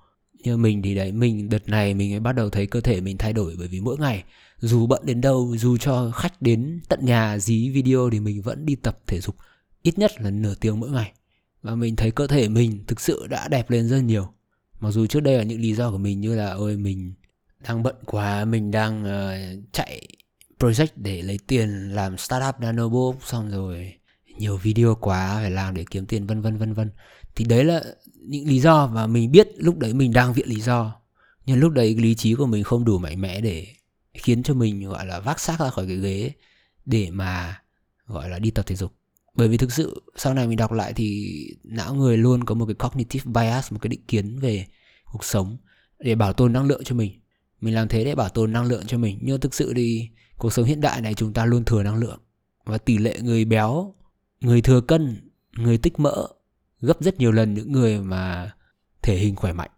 như 0.43 0.57
mình 0.57 0.81
thì 0.81 0.95
đấy 0.95 1.11
mình 1.11 1.49
đợt 1.49 1.69
này 1.69 1.93
mình 1.93 2.11
mới 2.11 2.19
bắt 2.19 2.31
đầu 2.31 2.49
thấy 2.49 2.67
cơ 2.67 2.81
thể 2.81 3.01
mình 3.01 3.17
thay 3.17 3.33
đổi 3.33 3.55
bởi 3.57 3.67
vì 3.67 3.81
mỗi 3.81 3.97
ngày 3.97 4.23
dù 4.57 4.87
bận 4.87 5.01
đến 5.05 5.21
đâu 5.21 5.55
dù 5.57 5.77
cho 5.77 6.11
khách 6.11 6.41
đến 6.41 6.79
tận 6.89 7.05
nhà 7.05 7.37
dí 7.37 7.69
video 7.69 8.09
thì 8.09 8.19
mình 8.19 8.41
vẫn 8.41 8.65
đi 8.65 8.75
tập 8.75 8.99
thể 9.07 9.19
dục 9.19 9.35
ít 9.83 9.99
nhất 9.99 10.21
là 10.21 10.29
nửa 10.29 10.55
tiếng 10.55 10.79
mỗi 10.79 10.89
ngày. 10.89 11.11
Và 11.61 11.75
mình 11.75 11.95
thấy 11.95 12.11
cơ 12.11 12.27
thể 12.27 12.49
mình 12.49 12.83
thực 12.87 12.99
sự 12.99 13.27
đã 13.27 13.47
đẹp 13.47 13.69
lên 13.69 13.89
rất 13.89 13.99
nhiều. 13.99 14.33
Mặc 14.79 14.91
dù 14.91 15.05
trước 15.07 15.19
đây 15.19 15.37
là 15.37 15.43
những 15.43 15.61
lý 15.61 15.73
do 15.73 15.91
của 15.91 15.97
mình 15.97 16.21
như 16.21 16.35
là 16.35 16.51
ôi 16.51 16.77
mình 16.77 17.13
đang 17.59 17.83
bận 17.83 17.95
quá 18.05 18.45
mình 18.45 18.71
đang 18.71 19.03
uh, 19.03 19.63
chạy 19.71 20.07
project 20.59 20.87
để 20.95 21.21
lấy 21.21 21.39
tiền 21.47 21.69
làm 21.69 22.17
startup 22.17 22.55
nanobook 22.59 23.15
xong 23.25 23.51
rồi 23.51 23.93
nhiều 24.37 24.57
video 24.57 24.95
quá 24.95 25.35
phải 25.35 25.51
làm 25.51 25.75
để 25.75 25.85
kiếm 25.91 26.05
tiền 26.05 26.27
vân 26.27 26.41
vân 26.41 26.57
vân 26.57 26.73
vân. 26.73 26.91
Thì 27.35 27.45
đấy 27.45 27.63
là 27.63 27.83
những 28.21 28.47
lý 28.47 28.59
do 28.59 28.87
và 28.87 29.07
mình 29.07 29.31
biết 29.31 29.49
lúc 29.57 29.77
đấy 29.77 29.93
mình 29.93 30.13
đang 30.13 30.33
viện 30.33 30.47
lý 30.47 30.61
do. 30.61 30.95
Nhưng 31.45 31.59
lúc 31.59 31.73
đấy 31.73 31.95
lý 31.95 32.15
trí 32.15 32.33
của 32.33 32.45
mình 32.45 32.63
không 32.63 32.85
đủ 32.85 32.97
mạnh 32.97 33.21
mẽ 33.21 33.41
để 33.41 33.67
khiến 34.13 34.43
cho 34.43 34.53
mình, 34.53 34.89
gọi 34.89 35.05
là, 35.05 35.19
vác 35.19 35.39
xác 35.39 35.59
ra 35.59 35.69
khỏi 35.69 35.87
cái 35.87 35.97
ghế 35.97 36.31
để 36.85 37.09
mà, 37.11 37.61
gọi 38.05 38.29
là, 38.29 38.39
đi 38.39 38.51
tập 38.51 38.65
thể 38.65 38.75
dục. 38.75 38.93
Bởi 39.35 39.47
vì 39.47 39.57
thực 39.57 39.71
sự 39.71 40.03
sau 40.15 40.33
này 40.33 40.47
mình 40.47 40.57
đọc 40.57 40.71
lại 40.71 40.93
thì 40.93 41.29
não 41.63 41.95
người 41.95 42.17
luôn 42.17 42.43
có 42.43 42.55
một 42.55 42.65
cái 42.65 42.75
cognitive 42.75 43.31
bias, 43.31 43.71
một 43.71 43.77
cái 43.81 43.89
định 43.89 44.05
kiến 44.07 44.39
về 44.39 44.67
cuộc 45.11 45.23
sống 45.23 45.57
để 45.99 46.15
bảo 46.15 46.33
tồn 46.33 46.53
năng 46.53 46.67
lượng 46.67 46.83
cho 46.83 46.95
mình. 46.95 47.21
Mình 47.61 47.75
làm 47.75 47.87
thế 47.87 48.03
để 48.03 48.15
bảo 48.15 48.29
tồn 48.29 48.51
năng 48.51 48.65
lượng 48.65 48.83
cho 48.87 48.97
mình. 48.97 49.19
Nhưng 49.21 49.39
thực 49.39 49.53
sự 49.53 49.73
thì 49.75 50.09
cuộc 50.37 50.53
sống 50.53 50.65
hiện 50.65 50.81
đại 50.81 51.01
này 51.01 51.13
chúng 51.13 51.33
ta 51.33 51.45
luôn 51.45 51.65
thừa 51.65 51.83
năng 51.83 51.95
lượng. 51.95 52.19
Và 52.65 52.77
tỷ 52.77 52.97
lệ 52.97 53.19
người 53.21 53.45
béo, 53.45 53.95
người 54.41 54.61
thừa 54.61 54.81
cân, 54.81 55.29
người 55.55 55.77
tích 55.77 55.99
mỡ 55.99 56.27
gấp 56.81 57.03
rất 57.03 57.17
nhiều 57.19 57.31
lần 57.31 57.53
những 57.53 57.71
người 57.71 57.99
mà 57.99 58.51
thể 59.01 59.17
hình 59.17 59.35
khỏe 59.35 59.53
mạnh. 59.53 59.69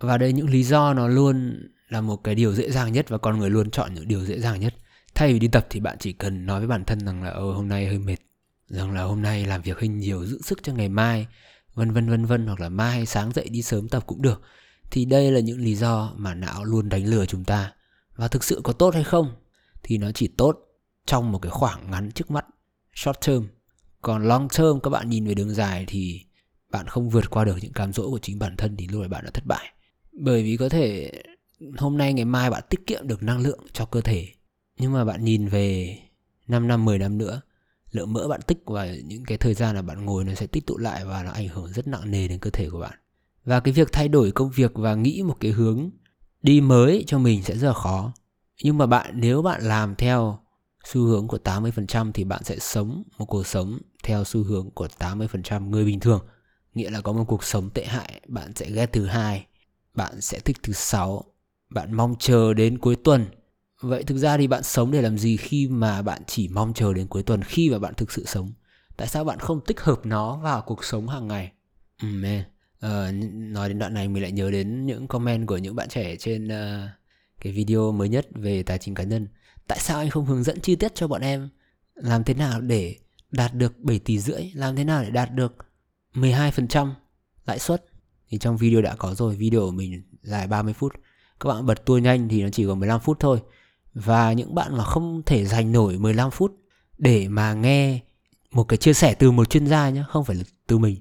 Và 0.00 0.18
đây 0.18 0.32
những 0.32 0.50
lý 0.50 0.62
do 0.62 0.94
nó 0.94 1.08
luôn 1.08 1.68
là 1.88 2.00
một 2.00 2.16
cái 2.16 2.34
điều 2.34 2.54
dễ 2.54 2.70
dàng 2.70 2.92
nhất 2.92 3.08
và 3.08 3.18
con 3.18 3.38
người 3.38 3.50
luôn 3.50 3.70
chọn 3.70 3.94
những 3.94 4.08
điều 4.08 4.24
dễ 4.24 4.40
dàng 4.40 4.60
nhất. 4.60 4.74
Thay 5.14 5.32
vì 5.32 5.38
đi 5.38 5.48
tập 5.48 5.66
thì 5.70 5.80
bạn 5.80 5.96
chỉ 6.00 6.12
cần 6.12 6.46
nói 6.46 6.60
với 6.60 6.68
bản 6.68 6.84
thân 6.84 7.06
rằng 7.06 7.22
là 7.22 7.30
ờ 7.30 7.52
hôm 7.52 7.68
nay 7.68 7.86
hơi 7.86 7.98
mệt, 7.98 8.16
rằng 8.68 8.90
là 8.90 9.02
hôm 9.02 9.22
nay 9.22 9.46
làm 9.46 9.62
việc 9.62 9.78
hơi 9.78 9.88
nhiều, 9.88 10.26
giữ 10.26 10.40
sức 10.42 10.62
cho 10.62 10.72
ngày 10.72 10.88
mai, 10.88 11.26
vân 11.74 11.90
vân 11.90 12.08
vân 12.08 12.24
vân, 12.24 12.46
hoặc 12.46 12.60
là 12.60 12.68
mai 12.68 13.06
sáng 13.06 13.32
dậy 13.32 13.48
đi 13.50 13.62
sớm 13.62 13.88
tập 13.88 14.04
cũng 14.06 14.22
được. 14.22 14.42
Thì 14.90 15.04
đây 15.04 15.30
là 15.32 15.40
những 15.40 15.60
lý 15.60 15.74
do 15.74 16.12
mà 16.16 16.34
não 16.34 16.64
luôn 16.64 16.88
đánh 16.88 17.06
lừa 17.06 17.26
chúng 17.26 17.44
ta. 17.44 17.72
Và 18.16 18.28
thực 18.28 18.44
sự 18.44 18.60
có 18.64 18.72
tốt 18.72 18.94
hay 18.94 19.04
không 19.04 19.34
thì 19.82 19.98
nó 19.98 20.12
chỉ 20.12 20.28
tốt 20.28 20.58
trong 21.06 21.32
một 21.32 21.38
cái 21.38 21.50
khoảng 21.50 21.90
ngắn 21.90 22.10
trước 22.10 22.30
mắt, 22.30 22.46
short 22.94 23.16
term. 23.26 23.46
Còn 24.02 24.28
long 24.28 24.48
term, 24.58 24.80
các 24.82 24.90
bạn 24.90 25.10
nhìn 25.10 25.26
về 25.26 25.34
đường 25.34 25.54
dài 25.54 25.84
thì 25.88 26.24
bạn 26.70 26.86
không 26.86 27.10
vượt 27.10 27.30
qua 27.30 27.44
được 27.44 27.56
những 27.62 27.72
cám 27.72 27.92
dỗ 27.92 28.10
của 28.10 28.18
chính 28.18 28.38
bản 28.38 28.56
thân 28.56 28.76
thì 28.76 28.88
lúc 28.88 29.00
này 29.00 29.08
bạn 29.08 29.24
đã 29.24 29.30
thất 29.34 29.46
bại. 29.46 29.72
Bởi 30.12 30.42
vì 30.42 30.56
có 30.56 30.68
thể 30.68 31.12
hôm 31.78 31.98
nay, 31.98 32.12
ngày 32.12 32.24
mai 32.24 32.50
bạn 32.50 32.62
tiết 32.70 32.86
kiệm 32.86 33.06
được 33.06 33.22
năng 33.22 33.40
lượng 33.40 33.60
cho 33.72 33.84
cơ 33.84 34.00
thể, 34.00 34.28
nhưng 34.78 34.92
mà 34.92 35.04
bạn 35.04 35.24
nhìn 35.24 35.48
về 35.48 35.98
5 36.48 36.68
năm 36.68 36.84
10 36.84 36.98
năm 36.98 37.18
nữa 37.18 37.40
lượng 37.90 38.12
mỡ 38.12 38.28
bạn 38.28 38.40
tích 38.42 38.58
và 38.66 38.86
những 38.86 39.24
cái 39.24 39.38
thời 39.38 39.54
gian 39.54 39.74
là 39.74 39.82
bạn 39.82 40.04
ngồi 40.04 40.24
nó 40.24 40.34
sẽ 40.34 40.46
tích 40.46 40.66
tụ 40.66 40.78
lại 40.78 41.04
và 41.04 41.22
nó 41.22 41.30
ảnh 41.30 41.48
hưởng 41.48 41.72
rất 41.72 41.86
nặng 41.86 42.10
nề 42.10 42.28
đến 42.28 42.38
cơ 42.38 42.50
thể 42.50 42.70
của 42.70 42.78
bạn. 42.78 42.98
Và 43.44 43.60
cái 43.60 43.72
việc 43.74 43.88
thay 43.92 44.08
đổi 44.08 44.30
công 44.30 44.50
việc 44.50 44.72
và 44.74 44.94
nghĩ 44.94 45.22
một 45.22 45.36
cái 45.40 45.50
hướng 45.50 45.90
đi 46.42 46.60
mới 46.60 47.04
cho 47.06 47.18
mình 47.18 47.42
sẽ 47.42 47.56
rất 47.56 47.68
là 47.68 47.74
khó. 47.74 48.12
Nhưng 48.62 48.78
mà 48.78 48.86
bạn, 48.86 49.10
nếu 49.14 49.42
bạn 49.42 49.62
làm 49.62 49.94
theo 49.94 50.38
xu 50.84 51.00
hướng 51.00 51.28
của 51.28 51.38
80% 51.44 52.12
thì 52.12 52.24
bạn 52.24 52.44
sẽ 52.44 52.58
sống 52.58 53.02
một 53.18 53.24
cuộc 53.24 53.46
sống 53.46 53.78
theo 54.04 54.24
xu 54.24 54.44
hướng 54.44 54.70
của 54.70 54.88
80% 54.98 55.70
người 55.70 55.84
bình 55.84 56.00
thường 56.00 56.26
nghĩa 56.74 56.90
là 56.90 57.00
có 57.00 57.12
một 57.12 57.24
cuộc 57.28 57.44
sống 57.44 57.70
tệ 57.70 57.84
hại 57.84 58.20
bạn 58.28 58.52
sẽ 58.54 58.70
ghét 58.70 58.92
thứ 58.92 59.06
hai 59.06 59.46
bạn 59.94 60.20
sẽ 60.20 60.40
thích 60.40 60.56
thứ 60.62 60.72
sáu 60.72 61.24
bạn 61.70 61.92
mong 61.92 62.14
chờ 62.18 62.54
đến 62.54 62.78
cuối 62.78 62.96
tuần. 62.96 63.26
Vậy 63.80 64.02
thực 64.02 64.18
ra 64.18 64.36
thì 64.36 64.46
bạn 64.46 64.62
sống 64.62 64.90
để 64.90 65.02
làm 65.02 65.18
gì 65.18 65.36
khi 65.36 65.68
mà 65.68 66.02
bạn 66.02 66.22
chỉ 66.26 66.48
mong 66.48 66.72
chờ 66.74 66.92
đến 66.92 67.06
cuối 67.06 67.22
tuần 67.22 67.42
khi 67.42 67.70
mà 67.70 67.78
bạn 67.78 67.94
thực 67.94 68.12
sự 68.12 68.24
sống? 68.26 68.52
Tại 68.96 69.08
sao 69.08 69.24
bạn 69.24 69.38
không 69.38 69.60
tích 69.66 69.80
hợp 69.80 70.06
nó 70.06 70.36
vào 70.36 70.62
cuộc 70.66 70.84
sống 70.84 71.08
hàng 71.08 71.28
ngày? 71.28 71.52
Ừ, 72.02 72.08
man. 72.08 72.42
Ờ, 72.80 73.08
uh, 73.08 73.14
nói 73.34 73.68
đến 73.68 73.78
đoạn 73.78 73.94
này 73.94 74.08
mình 74.08 74.22
lại 74.22 74.32
nhớ 74.32 74.50
đến 74.50 74.86
những 74.86 75.08
comment 75.08 75.46
của 75.46 75.56
những 75.56 75.76
bạn 75.76 75.88
trẻ 75.88 76.16
trên 76.16 76.46
uh, 76.46 76.90
cái 77.40 77.52
video 77.52 77.92
mới 77.92 78.08
nhất 78.08 78.26
về 78.34 78.62
tài 78.62 78.78
chính 78.78 78.94
cá 78.94 79.04
nhân. 79.04 79.28
Tại 79.66 79.78
sao 79.78 79.98
anh 79.98 80.10
không 80.10 80.26
hướng 80.26 80.42
dẫn 80.42 80.60
chi 80.60 80.76
tiết 80.76 80.94
cho 80.94 81.08
bọn 81.08 81.20
em 81.20 81.48
làm 81.94 82.24
thế 82.24 82.34
nào 82.34 82.60
để 82.60 82.96
đạt 83.30 83.54
được 83.54 83.78
7 83.78 83.98
tỷ 83.98 84.18
rưỡi? 84.18 84.50
Làm 84.54 84.76
thế 84.76 84.84
nào 84.84 85.02
để 85.02 85.10
đạt 85.10 85.34
được 85.34 85.56
12% 86.14 86.92
lãi 87.46 87.58
suất. 87.58 87.84
Thì 88.30 88.38
trong 88.38 88.56
video 88.56 88.82
đã 88.82 88.94
có 88.96 89.14
rồi, 89.14 89.36
video 89.36 89.60
của 89.60 89.70
mình 89.70 90.02
dài 90.22 90.46
30 90.46 90.74
phút. 90.74 90.92
Các 91.40 91.48
bạn 91.48 91.66
bật 91.66 91.86
tua 91.86 91.98
nhanh 91.98 92.28
thì 92.28 92.42
nó 92.42 92.48
chỉ 92.52 92.66
có 92.66 92.74
15 92.74 93.00
phút 93.00 93.20
thôi. 93.20 93.42
Và 93.94 94.32
những 94.32 94.54
bạn 94.54 94.76
mà 94.76 94.84
không 94.84 95.22
thể 95.26 95.44
dành 95.44 95.72
nổi 95.72 95.98
15 95.98 96.30
phút 96.30 96.52
để 96.98 97.28
mà 97.28 97.54
nghe 97.54 98.00
một 98.50 98.64
cái 98.64 98.76
chia 98.76 98.92
sẻ 98.92 99.14
từ 99.14 99.30
một 99.30 99.50
chuyên 99.50 99.66
gia 99.66 99.90
nhé 99.90 100.04
không 100.08 100.24
phải 100.24 100.36
là 100.36 100.42
từ 100.66 100.78
mình. 100.78 100.96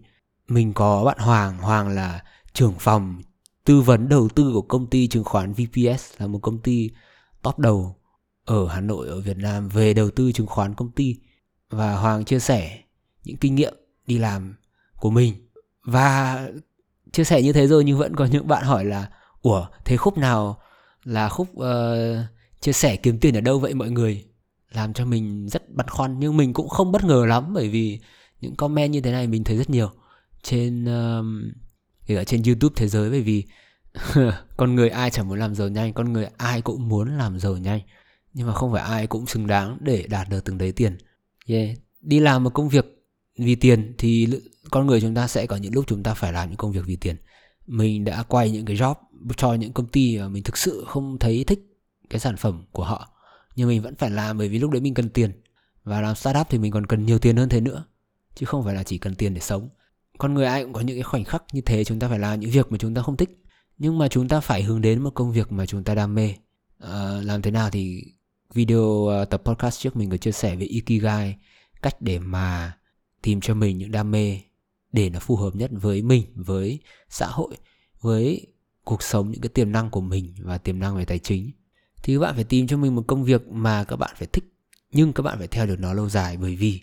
Mình 0.48 0.74
có 0.74 1.04
bạn 1.04 1.18
Hoàng. 1.20 1.58
Hoàng 1.58 1.90
là 1.90 2.24
trưởng 2.54 2.74
phòng 2.80 3.22
tư 3.66 3.82
vấn 3.82 4.10
đầu 4.10 4.30
tư 4.30 4.52
của 4.54 4.62
công 4.62 4.88
ty 4.88 5.08
chứng 5.08 5.24
khoán 5.24 5.54
VPS 5.54 6.14
là 6.22 6.28
một 6.28 6.40
công 6.40 6.62
ty 6.62 6.90
top 7.42 7.60
đầu 7.60 7.96
ở 8.46 8.68
Hà 8.68 8.82
Nội, 8.82 9.08
ở 9.08 9.22
Việt 9.22 9.38
Nam 9.38 9.70
về 9.70 9.94
đầu 9.94 10.10
tư 10.12 10.32
chứng 10.32 10.48
khoán 10.48 10.76
công 10.76 10.92
ty. 10.92 11.16
Và 11.70 11.96
Hoàng 11.96 12.26
chia 12.26 12.40
sẻ 12.40 12.80
những 13.24 13.38
kinh 13.38 13.56
nghiệm 13.56 13.74
đi 14.08 14.18
làm 14.18 14.56
của 15.00 15.10
mình. 15.10 15.34
Và 15.84 16.42
chia 17.12 17.24
sẻ 17.24 17.42
như 17.42 17.54
thế 17.54 17.68
rồi 17.68 17.84
nhưng 17.84 17.98
vẫn 17.98 18.16
có 18.16 18.26
những 18.26 18.48
bạn 18.48 18.64
hỏi 18.64 18.86
là 18.86 19.10
ủa 19.42 19.66
thế 19.86 19.98
khúc 19.98 20.18
nào 20.18 20.60
là 21.04 21.30
khúc 21.30 21.48
uh, 21.52 21.66
chia 22.62 22.72
sẻ 22.72 22.96
kiếm 22.96 23.20
tiền 23.20 23.38
ở 23.38 23.42
đâu 23.42 23.60
vậy 23.60 23.74
mọi 23.74 23.92
người? 23.92 24.26
Làm 24.72 24.94
cho 24.94 25.06
mình 25.06 25.50
rất 25.50 25.70
băn 25.70 25.88
khoăn 25.88 26.20
nhưng 26.20 26.38
mình 26.38 26.54
cũng 26.54 26.70
không 26.70 26.92
bất 26.92 27.04
ngờ 27.04 27.26
lắm 27.26 27.54
bởi 27.54 27.70
vì 27.70 28.00
những 28.42 28.56
comment 28.56 28.92
như 28.92 29.02
thế 29.02 29.12
này 29.12 29.28
mình 29.28 29.44
thấy 29.44 29.58
rất 29.58 29.70
nhiều 29.70 29.90
trên 30.44 30.84
uh, 30.84 32.16
ở 32.18 32.24
trên 32.24 32.44
YouTube 32.44 32.74
thế 32.76 32.88
giới 32.88 33.10
bởi 33.10 33.22
vì 33.22 33.46
con 34.58 34.76
người 34.76 34.90
ai 34.90 35.12
chẳng 35.12 35.28
muốn 35.28 35.40
làm 35.40 35.56
giàu 35.56 35.68
nhanh 35.68 35.94
con 35.94 36.14
người 36.14 36.28
ai 36.38 36.62
cũng 36.62 36.88
muốn 36.88 37.18
làm 37.18 37.40
giàu 37.40 37.58
nhanh. 37.58 37.82
Nhưng 38.34 38.48
mà 38.48 38.54
không 38.54 38.72
phải 38.72 38.84
ai 38.84 39.08
cũng 39.08 39.26
xứng 39.26 39.48
đáng 39.48 39.78
để 39.82 40.06
đạt 40.10 40.30
được 40.30 40.46
từng 40.46 40.58
đấy 40.58 40.72
tiền. 40.72 40.98
Yeah. 41.46 41.78
đi 42.02 42.20
làm 42.20 42.44
một 42.44 42.50
công 42.54 42.70
việc 42.70 42.97
vì 43.38 43.56
tiền 43.56 43.94
thì 43.98 44.28
con 44.72 44.88
người 44.88 45.02
chúng 45.02 45.16
ta 45.16 45.28
sẽ 45.28 45.46
có 45.46 45.56
những 45.56 45.74
lúc 45.74 45.86
chúng 45.88 46.04
ta 46.04 46.14
phải 46.14 46.34
làm 46.34 46.50
những 46.50 46.58
công 46.58 46.72
việc 46.72 46.86
vì 46.86 46.96
tiền. 46.96 47.16
Mình 47.68 48.04
đã 48.04 48.24
quay 48.24 48.52
những 48.52 48.66
cái 48.66 48.76
job 48.76 48.96
cho 49.38 49.54
những 49.54 49.74
công 49.74 49.88
ty 49.88 50.18
mà 50.18 50.28
mình 50.28 50.44
thực 50.44 50.58
sự 50.58 50.84
không 50.88 51.20
thấy 51.20 51.44
thích 51.44 51.60
cái 52.10 52.20
sản 52.20 52.38
phẩm 52.38 52.66
của 52.72 52.84
họ. 52.84 53.10
Nhưng 53.56 53.68
mình 53.68 53.82
vẫn 53.82 53.96
phải 53.96 54.10
làm 54.10 54.38
bởi 54.38 54.50
vì 54.50 54.60
lúc 54.60 54.72
đấy 54.72 54.82
mình 54.82 54.94
cần 54.94 55.10
tiền. 55.10 55.32
Và 55.84 56.02
làm 56.02 56.16
startup 56.16 56.48
thì 56.50 56.58
mình 56.58 56.72
còn 56.72 56.86
cần 56.86 57.06
nhiều 57.06 57.20
tiền 57.20 57.38
hơn 57.38 57.50
thế 57.50 57.62
nữa 57.62 57.86
chứ 58.36 58.46
không 58.46 58.64
phải 58.64 58.76
là 58.76 58.84
chỉ 58.84 58.98
cần 58.98 59.16
tiền 59.16 59.34
để 59.34 59.42
sống. 59.42 59.70
Con 60.18 60.34
người 60.34 60.46
ai 60.46 60.64
cũng 60.64 60.74
có 60.74 60.82
những 60.82 60.96
cái 60.96 61.04
khoảnh 61.04 61.24
khắc 61.24 61.44
như 61.54 61.62
thế 61.62 61.84
chúng 61.84 62.00
ta 62.00 62.08
phải 62.08 62.20
làm 62.20 62.40
những 62.40 62.52
việc 62.52 62.72
mà 62.72 62.78
chúng 62.78 62.94
ta 62.94 63.02
không 63.02 63.18
thích. 63.18 63.30
Nhưng 63.78 63.98
mà 63.98 64.08
chúng 64.08 64.28
ta 64.28 64.40
phải 64.40 64.64
hướng 64.64 64.82
đến 64.82 65.04
một 65.04 65.10
công 65.14 65.32
việc 65.32 65.52
mà 65.52 65.66
chúng 65.66 65.84
ta 65.84 65.96
đam 65.96 66.16
mê. 66.16 66.34
À, 66.80 67.20
làm 67.24 67.42
thế 67.42 67.52
nào 67.52 67.70
thì 67.70 68.04
video 68.54 69.06
ờ, 69.06 69.26
tập 69.26 69.42
podcast 69.46 69.80
trước 69.80 69.96
mình 69.96 70.10
có 70.10 70.18
chia 70.18 70.32
sẻ 70.32 70.56
về 70.56 70.66
ikigai 70.66 71.38
cách 71.82 72.02
để 72.02 72.20
mà 72.20 72.78
tìm 73.22 73.42
cho 73.42 73.54
mình 73.54 73.78
những 73.78 73.92
đam 73.92 74.12
mê 74.12 74.40
để 74.92 75.10
nó 75.10 75.20
phù 75.20 75.36
hợp 75.36 75.56
nhất 75.56 75.72
với 75.74 76.02
mình, 76.02 76.24
với 76.36 76.80
xã 77.10 77.28
hội, 77.28 77.58
với 78.02 78.48
cuộc 78.84 79.04
sống, 79.04 79.32
những 79.32 79.42
cái 79.42 79.50
tiềm 79.50 79.72
năng 79.72 79.90
của 79.90 80.02
mình 80.02 80.34
và 80.40 80.58
tiềm 80.58 80.80
năng 80.80 80.96
về 80.96 81.06
tài 81.06 81.20
chính. 81.20 81.52
Thì 82.04 82.16
các 82.16 82.20
bạn 82.20 82.36
phải 82.36 82.44
tìm 82.44 82.68
cho 82.68 82.78
mình 82.78 82.96
một 82.96 83.04
công 83.08 83.24
việc 83.24 83.48
mà 83.48 83.84
các 83.84 83.96
bạn 83.96 84.16
phải 84.18 84.28
thích, 84.34 84.44
nhưng 84.92 85.14
các 85.14 85.24
bạn 85.24 85.38
phải 85.38 85.48
theo 85.48 85.66
được 85.66 85.80
nó 85.80 85.94
lâu 85.94 86.10
dài, 86.10 86.38
bởi 86.38 86.56
vì 86.56 86.82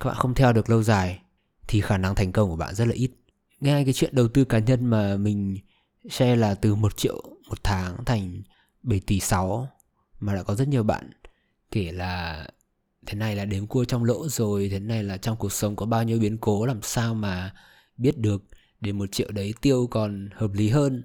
các 0.00 0.06
bạn 0.06 0.16
không 0.16 0.34
theo 0.34 0.52
được 0.52 0.70
lâu 0.70 0.82
dài 0.82 1.22
thì 1.68 1.80
khả 1.80 1.98
năng 1.98 2.14
thành 2.14 2.32
công 2.32 2.50
của 2.50 2.56
bạn 2.56 2.74
rất 2.74 2.84
là 2.84 2.94
ít. 2.94 3.10
Nghe 3.60 3.84
cái 3.84 3.92
chuyện 3.92 4.14
đầu 4.14 4.28
tư 4.28 4.44
cá 4.44 4.58
nhân 4.58 4.86
mà 4.86 5.16
mình 5.16 5.58
share 6.10 6.36
là 6.36 6.54
từ 6.54 6.74
1 6.74 6.96
triệu 6.96 7.22
một 7.48 7.64
tháng 7.64 8.04
thành 8.04 8.42
7 8.82 9.00
tỷ 9.06 9.20
6 9.20 9.68
mà 10.20 10.34
đã 10.34 10.42
có 10.42 10.54
rất 10.54 10.68
nhiều 10.68 10.82
bạn 10.82 11.10
kể 11.70 11.92
là 11.92 12.46
thế 13.06 13.14
này 13.14 13.36
là 13.36 13.44
đếm 13.44 13.66
cua 13.66 13.84
trong 13.84 14.04
lỗ 14.04 14.28
rồi 14.28 14.68
thế 14.68 14.78
này 14.78 15.04
là 15.04 15.16
trong 15.16 15.36
cuộc 15.36 15.52
sống 15.52 15.76
có 15.76 15.86
bao 15.86 16.04
nhiêu 16.04 16.18
biến 16.18 16.38
cố 16.38 16.66
làm 16.66 16.82
sao 16.82 17.14
mà 17.14 17.54
biết 17.96 18.18
được 18.18 18.44
để 18.80 18.92
một 18.92 19.12
triệu 19.12 19.30
đấy 19.30 19.54
tiêu 19.60 19.86
còn 19.90 20.28
hợp 20.34 20.52
lý 20.52 20.68
hơn. 20.68 21.02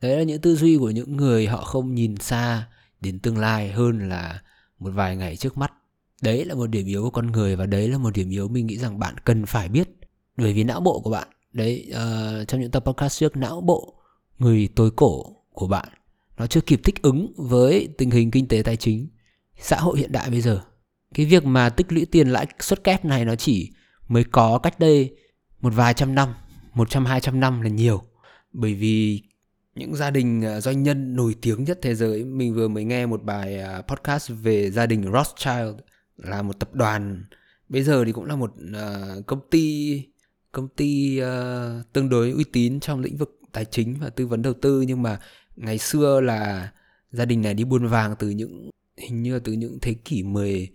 Đấy 0.00 0.16
là 0.16 0.22
những 0.22 0.40
tư 0.40 0.56
duy 0.56 0.78
của 0.78 0.90
những 0.90 1.16
người 1.16 1.46
họ 1.46 1.64
không 1.64 1.94
nhìn 1.94 2.16
xa 2.16 2.68
đến 3.00 3.18
tương 3.18 3.38
lai 3.38 3.72
hơn 3.72 4.08
là 4.08 4.42
một 4.78 4.90
vài 4.90 5.16
ngày 5.16 5.36
trước 5.36 5.58
mắt. 5.58 5.72
Đấy 6.22 6.44
là 6.44 6.54
một 6.54 6.66
điểm 6.66 6.86
yếu 6.86 7.02
của 7.02 7.10
con 7.10 7.32
người 7.32 7.56
và 7.56 7.66
đấy 7.66 7.88
là 7.88 7.98
một 7.98 8.14
điểm 8.14 8.30
yếu 8.30 8.48
mình 8.48 8.66
nghĩ 8.66 8.78
rằng 8.78 8.98
bạn 8.98 9.14
cần 9.24 9.46
phải 9.46 9.68
biết. 9.68 9.88
Bởi 10.36 10.52
vì 10.52 10.64
não 10.64 10.80
bộ 10.80 11.00
của 11.00 11.10
bạn 11.10 11.28
đấy 11.52 11.90
uh, 11.90 12.48
trong 12.48 12.60
những 12.60 12.70
tập 12.70 12.84
podcast 12.86 13.20
trước 13.20 13.36
não 13.36 13.60
bộ 13.60 13.94
người 14.38 14.68
tối 14.74 14.90
cổ 14.96 15.36
của 15.52 15.66
bạn 15.66 15.88
nó 16.38 16.46
chưa 16.46 16.60
kịp 16.60 16.80
thích 16.84 17.02
ứng 17.02 17.32
với 17.36 17.88
tình 17.98 18.10
hình 18.10 18.30
kinh 18.30 18.48
tế 18.48 18.62
tài 18.62 18.76
chính 18.76 19.08
xã 19.58 19.76
hội 19.76 19.98
hiện 19.98 20.12
đại 20.12 20.30
bây 20.30 20.40
giờ 20.40 20.62
cái 21.14 21.26
việc 21.26 21.44
mà 21.44 21.68
tích 21.68 21.92
lũy 21.92 22.06
tiền 22.06 22.28
lãi 22.28 22.46
suất 22.60 22.84
kép 22.84 23.04
này 23.04 23.24
nó 23.24 23.36
chỉ 23.36 23.70
mới 24.08 24.24
có 24.24 24.58
cách 24.58 24.78
đây 24.78 25.16
một 25.60 25.72
vài 25.74 25.94
trăm 25.94 26.14
năm 26.14 26.34
một 26.78 26.90
trăm 26.90 27.06
hai 27.06 27.20
trăm 27.20 27.40
năm 27.40 27.60
là 27.60 27.68
nhiều. 27.68 28.02
Bởi 28.52 28.74
vì 28.74 29.22
những 29.74 29.94
gia 29.94 30.10
đình 30.10 30.44
à, 30.44 30.60
doanh 30.60 30.82
nhân 30.82 31.16
nổi 31.16 31.34
tiếng 31.40 31.64
nhất 31.64 31.78
thế 31.82 31.94
giới 31.94 32.24
mình 32.24 32.54
vừa 32.54 32.68
mới 32.68 32.84
nghe 32.84 33.06
một 33.06 33.22
bài 33.22 33.60
à, 33.60 33.82
podcast 33.82 34.30
về 34.42 34.70
gia 34.70 34.86
đình 34.86 35.12
Rothschild 35.12 35.76
là 36.16 36.42
một 36.42 36.58
tập 36.58 36.74
đoàn. 36.74 37.24
Bây 37.68 37.82
giờ 37.82 38.04
thì 38.04 38.12
cũng 38.12 38.24
là 38.24 38.36
một 38.36 38.54
à, 38.74 39.14
công 39.26 39.40
ty 39.50 40.02
công 40.52 40.68
ty 40.68 41.20
uh, 41.22 41.92
tương 41.92 42.08
đối 42.08 42.30
uy 42.30 42.44
tín 42.52 42.80
trong 42.80 43.00
lĩnh 43.00 43.16
vực 43.16 43.40
tài 43.52 43.64
chính 43.64 43.96
và 44.00 44.10
tư 44.10 44.26
vấn 44.26 44.42
đầu 44.42 44.54
tư. 44.54 44.80
Nhưng 44.80 45.02
mà 45.02 45.20
ngày 45.56 45.78
xưa 45.78 46.20
là 46.20 46.72
gia 47.12 47.24
đình 47.24 47.42
này 47.42 47.54
đi 47.54 47.64
buôn 47.64 47.86
vàng 47.86 48.14
từ 48.18 48.30
những 48.30 48.70
hình 48.96 49.22
như 49.22 49.34
là 49.34 49.40
từ 49.44 49.52
những 49.52 49.78
thế 49.82 49.94
kỷ 49.94 50.22
10 50.22 50.68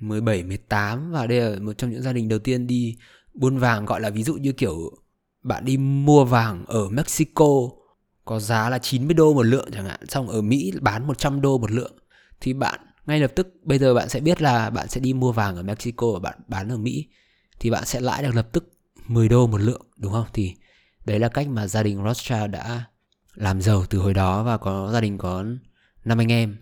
17 0.00 0.42
18 0.42 1.12
và 1.12 1.26
đây 1.26 1.40
là 1.40 1.58
một 1.58 1.78
trong 1.78 1.90
những 1.90 2.02
gia 2.02 2.12
đình 2.12 2.28
đầu 2.28 2.38
tiên 2.38 2.66
đi 2.66 2.96
buôn 3.34 3.58
vàng, 3.58 3.86
gọi 3.86 4.00
là 4.00 4.10
ví 4.10 4.22
dụ 4.22 4.34
như 4.34 4.52
kiểu 4.52 4.92
bạn 5.42 5.64
đi 5.64 5.76
mua 5.76 6.24
vàng 6.24 6.64
ở 6.66 6.88
Mexico, 6.88 7.48
có 8.24 8.40
giá 8.40 8.70
là 8.70 8.78
90 8.78 9.14
đô 9.14 9.34
một 9.34 9.42
lượng 9.42 9.68
chẳng 9.72 9.84
hạn, 9.84 10.06
xong 10.08 10.28
ở 10.28 10.42
Mỹ 10.42 10.72
bán 10.80 11.06
100 11.06 11.40
đô 11.40 11.58
một 11.58 11.70
lượng. 11.70 11.92
Thì 12.40 12.52
bạn, 12.52 12.80
ngay 13.06 13.20
lập 13.20 13.32
tức, 13.34 13.48
bây 13.62 13.78
giờ 13.78 13.94
bạn 13.94 14.08
sẽ 14.08 14.20
biết 14.20 14.42
là 14.42 14.70
bạn 14.70 14.88
sẽ 14.88 15.00
đi 15.00 15.12
mua 15.12 15.32
vàng 15.32 15.56
ở 15.56 15.62
Mexico 15.62 16.12
và 16.12 16.18
bạn 16.18 16.38
bán 16.48 16.68
ở 16.68 16.76
Mỹ, 16.76 17.08
thì 17.60 17.70
bạn 17.70 17.86
sẽ 17.86 18.00
lãi 18.00 18.22
được 18.22 18.34
lập 18.34 18.48
tức 18.52 18.72
10 19.06 19.28
đô 19.28 19.46
một 19.46 19.60
lượng, 19.60 19.86
đúng 19.96 20.12
không? 20.12 20.26
Thì 20.32 20.56
đấy 21.04 21.18
là 21.18 21.28
cách 21.28 21.48
mà 21.48 21.66
gia 21.66 21.82
đình 21.82 22.04
Rothschild 22.04 22.50
đã 22.50 22.84
làm 23.34 23.62
giàu 23.62 23.84
từ 23.90 23.98
hồi 23.98 24.14
đó 24.14 24.42
và 24.42 24.58
có, 24.58 24.90
gia 24.92 25.00
đình 25.00 25.18
có 25.18 25.44
năm 26.04 26.20
anh 26.20 26.32
em 26.32 26.56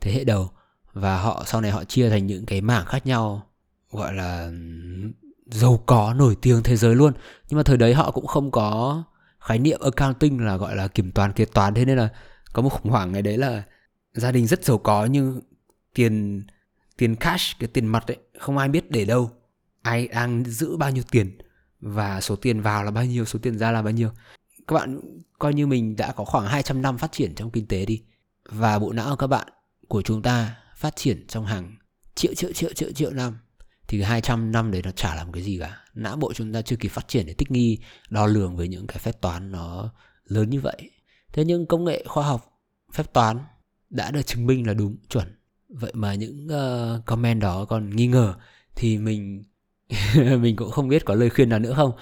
thế 0.00 0.12
hệ 0.12 0.24
đầu 0.24 0.50
và 0.92 1.18
họ, 1.18 1.44
sau 1.46 1.60
này 1.60 1.70
họ 1.70 1.84
chia 1.84 2.10
thành 2.10 2.26
những 2.26 2.46
cái 2.46 2.60
mảng 2.60 2.86
khác 2.86 3.06
nhau, 3.06 3.46
gọi 3.90 4.14
là, 4.14 4.50
giàu 5.46 5.82
có, 5.86 6.14
nổi 6.14 6.36
tiếng 6.42 6.62
thế 6.62 6.76
giới 6.76 6.94
luôn. 6.94 7.12
Nhưng 7.48 7.56
mà 7.56 7.62
thời 7.62 7.76
đấy 7.76 7.94
họ 7.94 8.10
cũng 8.10 8.26
không 8.26 8.50
có 8.50 9.02
khái 9.40 9.58
niệm 9.58 9.80
accounting 9.80 10.46
là 10.46 10.56
gọi 10.56 10.76
là 10.76 10.88
kiểm 10.88 11.12
toán 11.12 11.32
kế 11.32 11.44
toán. 11.44 11.74
Thế 11.74 11.84
nên 11.84 11.98
là 11.98 12.08
có 12.52 12.62
một 12.62 12.68
khủng 12.68 12.92
hoảng 12.92 13.12
ngày 13.12 13.22
đấy 13.22 13.38
là 13.38 13.62
gia 14.14 14.32
đình 14.32 14.46
rất 14.46 14.64
giàu 14.64 14.78
có 14.78 15.04
nhưng 15.04 15.40
tiền 15.94 16.42
tiền 16.96 17.16
cash, 17.16 17.58
cái 17.58 17.68
tiền 17.68 17.86
mặt 17.86 18.10
ấy, 18.10 18.16
không 18.38 18.58
ai 18.58 18.68
biết 18.68 18.90
để 18.90 19.04
đâu. 19.04 19.30
Ai 19.82 20.08
đang 20.08 20.44
giữ 20.44 20.76
bao 20.76 20.90
nhiêu 20.90 21.02
tiền 21.10 21.38
và 21.80 22.20
số 22.20 22.36
tiền 22.36 22.60
vào 22.60 22.84
là 22.84 22.90
bao 22.90 23.04
nhiêu, 23.04 23.24
số 23.24 23.38
tiền 23.42 23.58
ra 23.58 23.70
là 23.70 23.82
bao 23.82 23.92
nhiêu. 23.92 24.10
Các 24.66 24.74
bạn 24.74 25.00
coi 25.38 25.54
như 25.54 25.66
mình 25.66 25.96
đã 25.96 26.12
có 26.12 26.24
khoảng 26.24 26.46
200 26.46 26.82
năm 26.82 26.98
phát 26.98 27.12
triển 27.12 27.34
trong 27.34 27.50
kinh 27.50 27.66
tế 27.66 27.86
đi. 27.86 28.02
Và 28.48 28.78
bộ 28.78 28.92
não 28.92 29.16
các 29.16 29.26
bạn 29.26 29.48
của 29.88 30.02
chúng 30.02 30.22
ta 30.22 30.56
phát 30.80 30.96
triển 30.96 31.26
trong 31.26 31.46
hàng 31.46 31.76
triệu 32.14 32.34
triệu 32.34 32.52
triệu 32.52 32.72
triệu 32.72 32.92
triệu 32.92 33.10
năm 33.10 33.38
thì 33.88 34.02
200 34.02 34.52
năm 34.52 34.70
đấy 34.70 34.82
nó 34.84 34.90
chả 34.90 35.14
làm 35.14 35.32
cái 35.32 35.42
gì 35.42 35.58
cả. 35.58 35.84
Não 35.94 36.16
bộ 36.16 36.32
chúng 36.32 36.52
ta 36.52 36.62
chưa 36.62 36.76
kịp 36.76 36.88
phát 36.88 37.08
triển 37.08 37.26
để 37.26 37.34
thích 37.34 37.50
nghi 37.50 37.78
đo 38.10 38.26
lường 38.26 38.56
với 38.56 38.68
những 38.68 38.86
cái 38.86 38.98
phép 38.98 39.20
toán 39.20 39.52
nó 39.52 39.92
lớn 40.24 40.50
như 40.50 40.60
vậy. 40.60 40.90
Thế 41.32 41.44
nhưng 41.44 41.66
công 41.66 41.84
nghệ 41.84 42.04
khoa 42.06 42.26
học 42.26 42.60
phép 42.92 43.12
toán 43.12 43.38
đã 43.90 44.10
được 44.10 44.26
chứng 44.26 44.46
minh 44.46 44.66
là 44.66 44.74
đúng 44.74 44.96
chuẩn. 45.08 45.36
Vậy 45.68 45.92
mà 45.94 46.14
những 46.14 46.48
uh, 46.48 47.06
comment 47.06 47.40
đó 47.40 47.64
còn 47.64 47.96
nghi 47.96 48.06
ngờ 48.06 48.34
thì 48.76 48.98
mình 48.98 49.44
mình 50.40 50.56
cũng 50.56 50.70
không 50.70 50.88
biết 50.88 51.04
có 51.04 51.14
lời 51.14 51.30
khuyên 51.30 51.48
nào 51.48 51.58
nữa 51.58 51.72
không. 51.76 51.92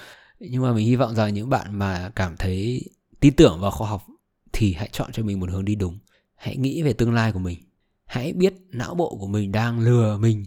Nhưng 0.40 0.62
mà 0.62 0.73
mình 0.73 0.87
hy 0.87 0.97
vọng 0.97 1.14
rằng 1.14 1.35
những 1.35 1.50
bạn 1.50 1.78
mà 1.78 2.11
cảm 2.16 2.37
thấy 2.37 2.85
tin 3.20 3.37
tưởng 3.37 3.61
vào 3.61 3.70
khoa 3.70 3.88
học 3.88 4.06
thì 4.52 4.73
hãy 4.73 4.88
chọn 4.92 5.12
cho 5.12 5.23
mình 5.23 5.40
một 5.40 5.50
hướng 5.50 5.64
đi 5.64 5.75
đúng. 5.75 5.99
Hãy 6.35 6.56
nghĩ 6.56 6.82
về 6.82 6.92
tương 6.92 7.14
lai 7.14 7.32
của 7.32 7.38
mình 7.38 7.67
hãy 8.09 8.33
biết 8.33 8.55
não 8.71 8.95
bộ 8.95 9.17
của 9.21 9.27
mình 9.27 9.53
đang 9.53 9.81
lừa 9.81 10.19
mình 10.19 10.45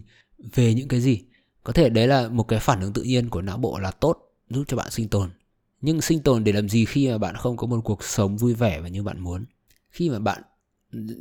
về 0.54 0.74
những 0.74 0.88
cái 0.88 1.00
gì. 1.00 1.22
Có 1.64 1.72
thể 1.72 1.88
đấy 1.88 2.06
là 2.06 2.28
một 2.28 2.42
cái 2.42 2.60
phản 2.60 2.80
ứng 2.80 2.92
tự 2.92 3.02
nhiên 3.02 3.28
của 3.28 3.42
não 3.42 3.58
bộ 3.58 3.78
là 3.78 3.90
tốt, 3.90 4.18
giúp 4.50 4.64
cho 4.68 4.76
bạn 4.76 4.90
sinh 4.90 5.08
tồn. 5.08 5.30
Nhưng 5.80 6.00
sinh 6.00 6.22
tồn 6.22 6.44
để 6.44 6.52
làm 6.52 6.68
gì 6.68 6.84
khi 6.84 7.08
mà 7.10 7.18
bạn 7.18 7.36
không 7.36 7.56
có 7.56 7.66
một 7.66 7.80
cuộc 7.84 8.04
sống 8.04 8.36
vui 8.36 8.54
vẻ 8.54 8.80
và 8.80 8.88
như 8.88 9.02
bạn 9.02 9.20
muốn? 9.20 9.44
Khi 9.90 10.10
mà 10.10 10.18
bạn, 10.18 10.42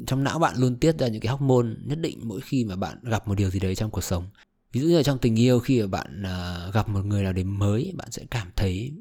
trong 0.07 0.23
não 0.23 0.39
bạn 0.39 0.55
luôn 0.57 0.75
tiết 0.75 0.99
ra 0.99 1.07
những 1.07 1.21
cái 1.21 1.31
hormone 1.31 1.67
nhất 1.85 1.99
định 1.99 2.19
mỗi 2.23 2.41
khi 2.41 2.65
mà 2.65 2.75
bạn 2.75 2.97
gặp 3.03 3.27
một 3.27 3.35
điều 3.35 3.49
gì 3.49 3.59
đấy 3.59 3.75
trong 3.75 3.91
cuộc 3.91 4.03
sống. 4.03 4.27
Ví 4.71 4.81
dụ 4.81 4.87
như 4.87 4.97
là 4.97 5.03
trong 5.03 5.17
tình 5.17 5.39
yêu, 5.39 5.59
khi 5.59 5.81
mà 5.81 5.87
bạn 5.87 6.23
à, 6.23 6.67
gặp 6.73 6.89
một 6.89 7.05
người 7.05 7.23
nào 7.23 7.33
đấy 7.33 7.43
mới, 7.43 7.93
bạn 7.97 8.11
sẽ 8.11 8.23
cảm 8.31 8.47
thấy 8.55 8.93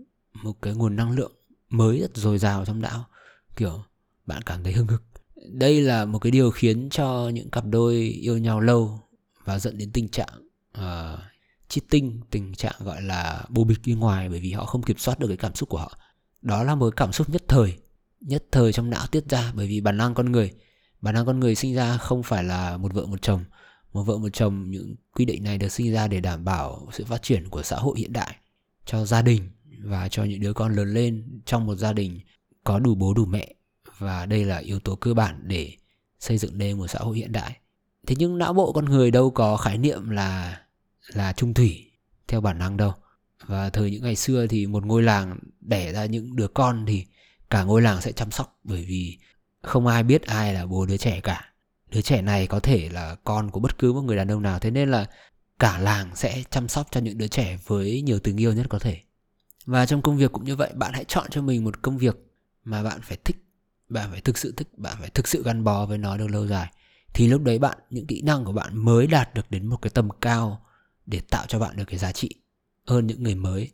một 0.43 0.63
cái 0.63 0.75
nguồn 0.75 0.97
năng 0.97 1.11
lượng 1.11 1.33
mới 1.69 2.01
rất 2.01 2.17
dồi 2.17 2.39
dào 2.39 2.65
trong 2.65 2.81
não. 2.81 3.05
Kiểu, 3.57 3.83
bạn 4.27 4.43
cảm 4.43 4.65
thấy 4.65 4.73
hưng 4.73 4.87
hực 4.87 5.03
đây 5.49 5.81
là 5.81 6.05
một 6.05 6.19
cái 6.19 6.31
điều 6.31 6.51
khiến 6.51 6.89
cho 6.91 7.29
những 7.35 7.51
cặp 7.51 7.65
đôi 7.67 7.95
yêu 7.97 8.39
nhau 8.39 8.61
lâu 8.61 9.01
và 9.45 9.59
dẫn 9.59 9.79
đến 9.79 9.93
tình 9.93 10.09
trạng 10.09 10.49
uh, 10.79 11.19
cheating 11.69 12.21
tình 12.31 12.55
trạng 12.55 12.75
gọi 12.79 13.03
là 13.03 13.45
bù 13.49 13.65
bịch 13.65 13.79
bên 13.87 13.99
ngoài 13.99 14.29
bởi 14.29 14.41
vì 14.41 14.53
họ 14.53 14.65
không 14.65 14.83
kiểm 14.83 14.99
soát 14.99 15.19
được 15.19 15.29
cái 15.29 15.37
cảm 15.37 15.55
xúc 15.55 15.69
của 15.69 15.79
họ. 15.79 15.99
Đó 16.43 16.65
là 16.65 16.75
một 16.75 16.97
cảm 16.97 17.13
xúc 17.13 17.31
nhất 17.31 17.43
thời 17.49 17.79
nhất 18.21 18.45
thời 18.53 18.73
trong 18.73 18.91
não 18.91 19.07
tiết 19.07 19.25
ra 19.29 19.53
bởi 19.57 19.67
vì 19.67 19.81
bản 19.81 19.97
năng 19.97 20.15
con 20.15 20.33
người 20.33 20.53
bản 21.01 21.15
năng 21.15 21.27
con 21.27 21.41
người 21.41 21.55
sinh 21.55 21.75
ra 21.75 21.97
không 21.97 22.23
phải 22.23 22.45
là 22.45 22.77
một 22.77 22.93
vợ 22.93 23.07
một 23.07 23.23
chồng. 23.23 23.45
Một 23.93 24.03
vợ 24.03 24.19
một 24.19 24.29
chồng 24.33 24.71
những 24.71 24.95
quy 25.15 25.25
định 25.25 25.45
này 25.45 25.59
được 25.59 25.69
sinh 25.69 25.93
ra 25.93 26.09
để 26.09 26.21
đảm 26.21 26.45
bảo 26.45 26.89
sự 26.93 27.05
phát 27.05 27.23
triển 27.23 27.49
của 27.49 27.63
xã 27.63 27.77
hội 27.77 27.99
hiện 27.99 28.13
đại 28.13 28.37
cho 28.85 29.05
gia 29.05 29.23
đình 29.23 29.51
và 29.85 30.09
cho 30.09 30.25
những 30.25 30.41
đứa 30.41 30.53
con 30.53 30.75
lớn 30.75 30.95
lên 30.95 31.41
trong 31.45 31.67
một 31.67 31.75
gia 31.75 31.93
đình 31.93 32.21
có 32.65 32.79
đủ 32.79 32.95
bố 32.95 33.15
đủ 33.15 33.25
mẹ 33.25 33.55
và 34.01 34.27
đây 34.27 34.45
là 34.45 34.57
yếu 34.57 34.81
tố 34.81 34.95
cơ 34.95 35.15
bản 35.15 35.41
để 35.43 35.77
xây 36.21 36.39
dựng 36.39 36.59
nên 36.59 36.79
một 36.79 36.87
xã 36.87 36.99
hội 36.99 37.17
hiện 37.17 37.33
đại. 37.33 37.57
Thế 38.07 38.15
nhưng 38.19 38.39
não 38.39 38.53
bộ 38.53 38.73
con 38.73 38.85
người 38.85 39.11
đâu 39.11 39.31
có 39.31 39.57
khái 39.57 39.79
niệm 39.79 40.11
là 40.11 40.61
là 41.13 41.33
trung 41.33 41.55
thủy 41.55 41.91
theo 42.29 42.41
bản 42.41 42.59
năng 42.59 42.77
đâu. 42.77 42.93
Và 43.47 43.71
thời 43.71 43.91
những 43.91 44.03
ngày 44.03 44.17
xưa 44.17 44.47
thì 44.47 44.67
một 44.67 44.87
ngôi 44.87 45.03
làng 45.03 45.39
đẻ 45.61 45.93
ra 45.93 46.05
những 46.05 46.37
đứa 46.37 46.49
con 46.49 46.85
thì 46.87 47.07
cả 47.51 47.63
ngôi 47.63 47.83
làng 47.83 48.01
sẽ 48.01 48.13
chăm 48.13 48.31
sóc, 48.31 48.59
bởi 48.65 48.85
vì 48.85 49.19
không 49.63 49.87
ai 49.87 50.03
biết 50.03 50.23
ai 50.23 50.55
là 50.55 50.67
bố 50.67 50.87
đứa 50.87 50.97
trẻ 50.97 51.21
cả. 51.21 51.53
Đứa 51.91 52.01
trẻ 52.01 52.23
này 52.23 52.47
có 52.47 52.61
thể 52.61 52.89
là 52.89 53.15
con 53.25 53.51
của 53.51 53.61
bất 53.61 53.79
cứ 53.79 53.93
một 53.93 54.01
người 54.01 54.17
đàn 54.17 54.31
ông 54.31 54.43
nào, 54.43 54.59
thế 54.59 54.71
nên 54.71 54.91
là 54.91 55.07
cả 55.59 55.79
làng 55.79 56.17
sẽ 56.17 56.43
chăm 56.51 56.69
sóc 56.69 56.89
cho 56.91 57.01
những 57.01 57.19
đứa 57.19 57.29
trẻ 57.29 57.59
với 57.67 58.03
nhiều 58.03 58.19
tình 58.19 58.41
yêu 58.41 58.53
nhất 58.53 58.67
có 58.69 58.79
thể. 58.79 59.01
Và 59.67 59.87
trong 59.87 60.03
công 60.03 60.17
việc 60.17 60.33
cũng 60.33 60.45
như 60.45 60.57
vậy, 60.57 60.71
bạn 60.75 60.93
hãy 60.93 61.05
chọn 61.05 61.27
cho 61.31 61.43
mình 61.43 61.65
một 61.65 61.83
công 61.83 61.99
việc 61.99 62.17
mà 62.65 62.83
bạn 62.83 63.01
phải 63.03 63.19
thích 63.25 63.37
bạn 63.91 64.11
phải 64.11 64.21
thực 64.21 64.39
sự 64.39 64.53
thích 64.57 64.79
bạn 64.79 64.97
phải 65.01 65.11
thực 65.11 65.29
sự 65.29 65.43
gắn 65.43 65.65
bó 65.65 65.87
với 65.87 65.99
nó 65.99 66.17
được 66.17 66.27
lâu 66.27 66.47
dài. 66.47 66.73
Thì 67.15 67.29
lúc 67.29 67.43
đấy 67.43 67.59
bạn, 67.59 67.79
những 67.91 68.07
kỹ 68.07 68.23
năng 68.23 68.45
của 68.45 68.53
bạn 68.53 68.85
mới 68.85 69.07
đạt 69.07 69.35
được 69.35 69.51
đến 69.51 69.67
một 69.67 69.77
cái 69.77 69.91
tầm 69.95 70.09
cao 70.21 70.67
để 71.07 71.21
tạo 71.31 71.45
cho 71.49 71.59
bạn 71.59 71.77
được 71.77 71.85
cái 71.85 71.99
giá 71.99 72.13
trị 72.13 72.31
hơn 72.87 73.07
những 73.07 73.23
người 73.23 73.35
mới. 73.35 73.71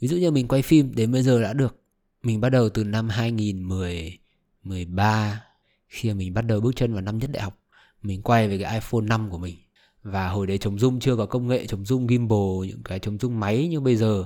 Ví 0.00 0.08
dụ 0.08 0.16
như 0.16 0.30
mình 0.30 0.48
quay 0.48 0.62
phim, 0.62 0.94
đến 0.94 1.12
bây 1.12 1.22
giờ 1.22 1.42
đã 1.42 1.52
được, 1.52 1.82
mình 2.22 2.40
bắt 2.40 2.48
đầu 2.48 2.68
từ 2.68 2.84
năm 2.84 3.08
2013 3.08 5.42
khi 5.86 6.08
mà 6.08 6.14
mình 6.14 6.34
bắt 6.34 6.42
đầu 6.42 6.60
bước 6.60 6.76
chân 6.76 6.92
vào 6.92 7.02
năm 7.02 7.18
nhất 7.18 7.30
đại 7.32 7.42
học, 7.42 7.58
mình 8.02 8.22
quay 8.22 8.48
về 8.48 8.58
cái 8.58 8.74
iPhone 8.74 9.02
5 9.02 9.30
của 9.30 9.38
mình. 9.38 9.56
Và 10.02 10.28
hồi 10.28 10.46
đấy 10.46 10.58
chống 10.58 10.76
zoom 10.76 11.00
chưa 11.00 11.16
có 11.16 11.26
công 11.26 11.48
nghệ 11.48 11.66
chống 11.66 11.82
zoom 11.82 12.08
gimbal, 12.08 12.68
những 12.68 12.82
cái 12.84 12.98
chống 12.98 13.16
zoom 13.16 13.30
máy 13.30 13.68
như 13.68 13.80
bây 13.80 13.96
giờ. 13.96 14.24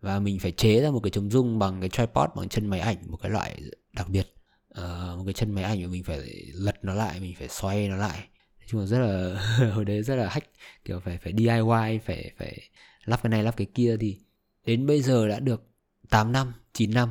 Và 0.00 0.18
mình 0.18 0.38
phải 0.38 0.52
chế 0.52 0.80
ra 0.80 0.90
một 0.90 1.00
cái 1.00 1.10
chống 1.10 1.28
zoom 1.28 1.58
bằng 1.58 1.80
cái 1.80 1.88
tripod, 1.88 2.28
bằng 2.36 2.48
chân 2.48 2.66
máy 2.66 2.80
ảnh, 2.80 2.96
một 3.06 3.16
cái 3.16 3.30
loại 3.30 3.62
đặc 3.92 4.08
biệt 4.08 4.34
uh, 4.78 5.18
một 5.18 5.22
cái 5.24 5.34
chân 5.34 5.50
máy 5.50 5.64
ảnh 5.64 5.82
mà 5.82 5.88
mình 5.88 6.04
phải 6.04 6.46
lật 6.54 6.84
nó 6.84 6.94
lại 6.94 7.20
mình 7.20 7.34
phải 7.38 7.48
xoay 7.48 7.88
nó 7.88 7.96
lại. 7.96 8.18
Nói 8.58 8.66
chung 8.66 8.80
là 8.80 8.86
rất 8.86 8.98
là 8.98 9.40
hồi 9.74 9.84
đấy 9.84 10.02
rất 10.02 10.16
là 10.16 10.28
hack 10.28 10.46
kiểu 10.84 11.00
phải 11.00 11.18
phải 11.18 11.32
DIY 11.36 11.98
phải 12.04 12.32
phải 12.38 12.60
lắp 13.04 13.20
cái 13.22 13.30
này 13.30 13.42
lắp 13.42 13.56
cái 13.56 13.66
kia 13.74 13.96
thì 14.00 14.18
đến 14.66 14.86
bây 14.86 15.02
giờ 15.02 15.28
đã 15.28 15.40
được 15.40 15.62
8 16.10 16.32
năm 16.32 16.52
9 16.72 16.94
năm. 16.94 17.08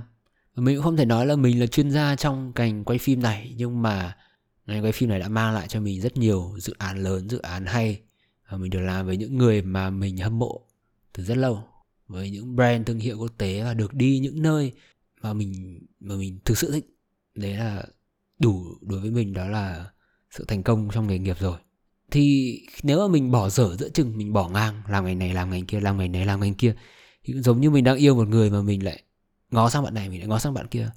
Và 0.56 0.64
mình 0.64 0.76
cũng 0.76 0.84
không 0.84 0.98
thể 0.98 1.06
nói 1.06 1.26
là 1.26 1.36
mình 1.36 1.60
là 1.60 1.68
chuyên 1.68 1.92
gia 1.92 2.16
trong 2.16 2.52
ngành 2.56 2.84
quay 2.84 3.00
phim 3.00 3.22
này 3.22 3.54
nhưng 3.58 3.82
mà 3.82 4.18
ngành 4.66 4.84
quay 4.84 4.92
phim 4.92 5.10
này 5.10 5.20
đã 5.20 5.28
mang 5.30 5.54
lại 5.54 5.68
cho 5.68 5.80
mình 5.80 6.02
rất 6.02 6.18
nhiều 6.18 6.56
dự 6.60 6.74
án 6.78 7.04
lớn 7.04 7.30
dự 7.30 7.40
án 7.40 7.66
hay. 7.66 8.02
Và 8.50 8.58
mình 8.58 8.70
được 8.70 8.80
làm 8.80 9.06
với 9.06 9.18
những 9.18 9.38
người 9.38 9.62
mà 9.62 9.90
mình 9.90 10.18
hâm 10.18 10.40
mộ 10.40 10.62
từ 11.14 11.24
rất 11.24 11.38
lâu 11.38 11.64
với 12.08 12.30
những 12.30 12.56
brand 12.56 12.88
thương 12.88 13.00
hiệu 13.00 13.18
quốc 13.20 13.32
tế 13.38 13.64
và 13.64 13.74
được 13.74 13.94
đi 13.94 14.20
những 14.20 14.42
nơi 14.42 14.72
mà 15.22 15.34
mình 15.34 15.80
mà 16.00 16.16
mình 16.16 16.40
thực 16.46 16.58
sự 16.58 16.72
thích 16.72 16.93
đấy 17.36 17.54
là 17.54 17.84
đủ 18.40 18.66
đối 18.82 19.00
với 19.00 19.12
mình, 19.12 19.34
đó 19.34 19.48
là 19.48 19.92
sự 20.32 20.46
thành 20.48 20.64
công 20.64 20.90
trong 20.94 21.08
nghề 21.08 21.20
nghiệp 21.20 21.38
rồi. 21.40 21.58
Thì 22.12 22.60
nếu 22.84 23.00
mà 23.00 23.08
mình 23.08 23.32
bỏ 23.32 23.50
dở 23.50 23.76
giữa 23.80 23.90
chừng, 23.90 24.18
mình 24.18 24.34
bỏ 24.34 24.50
ngang, 24.50 24.82
làm 24.88 25.06
ngành 25.06 25.20
này, 25.20 25.34
làm 25.34 25.50
ngành 25.50 25.66
kia, 25.66 25.80
làm 25.80 25.98
ngành 25.98 26.12
này, 26.12 26.26
làm 26.26 26.40
ngành 26.40 26.54
kia, 26.54 26.76
thì 27.24 27.34
giống 27.34 27.62
như 27.62 27.70
mình 27.70 27.84
đang 27.84 27.98
yêu 27.98 28.16
một 28.16 28.28
người 28.28 28.50
mà 28.50 28.62
mình 28.62 28.86
lại 28.86 29.04
ngó 29.52 29.70
sang 29.70 29.84
bạn 29.84 29.94
này, 29.94 30.10
mình 30.10 30.20
lại 30.20 30.28
ngó 30.28 30.40
sang 30.40 30.54
bạn 30.54 30.68
kia. 30.68 30.90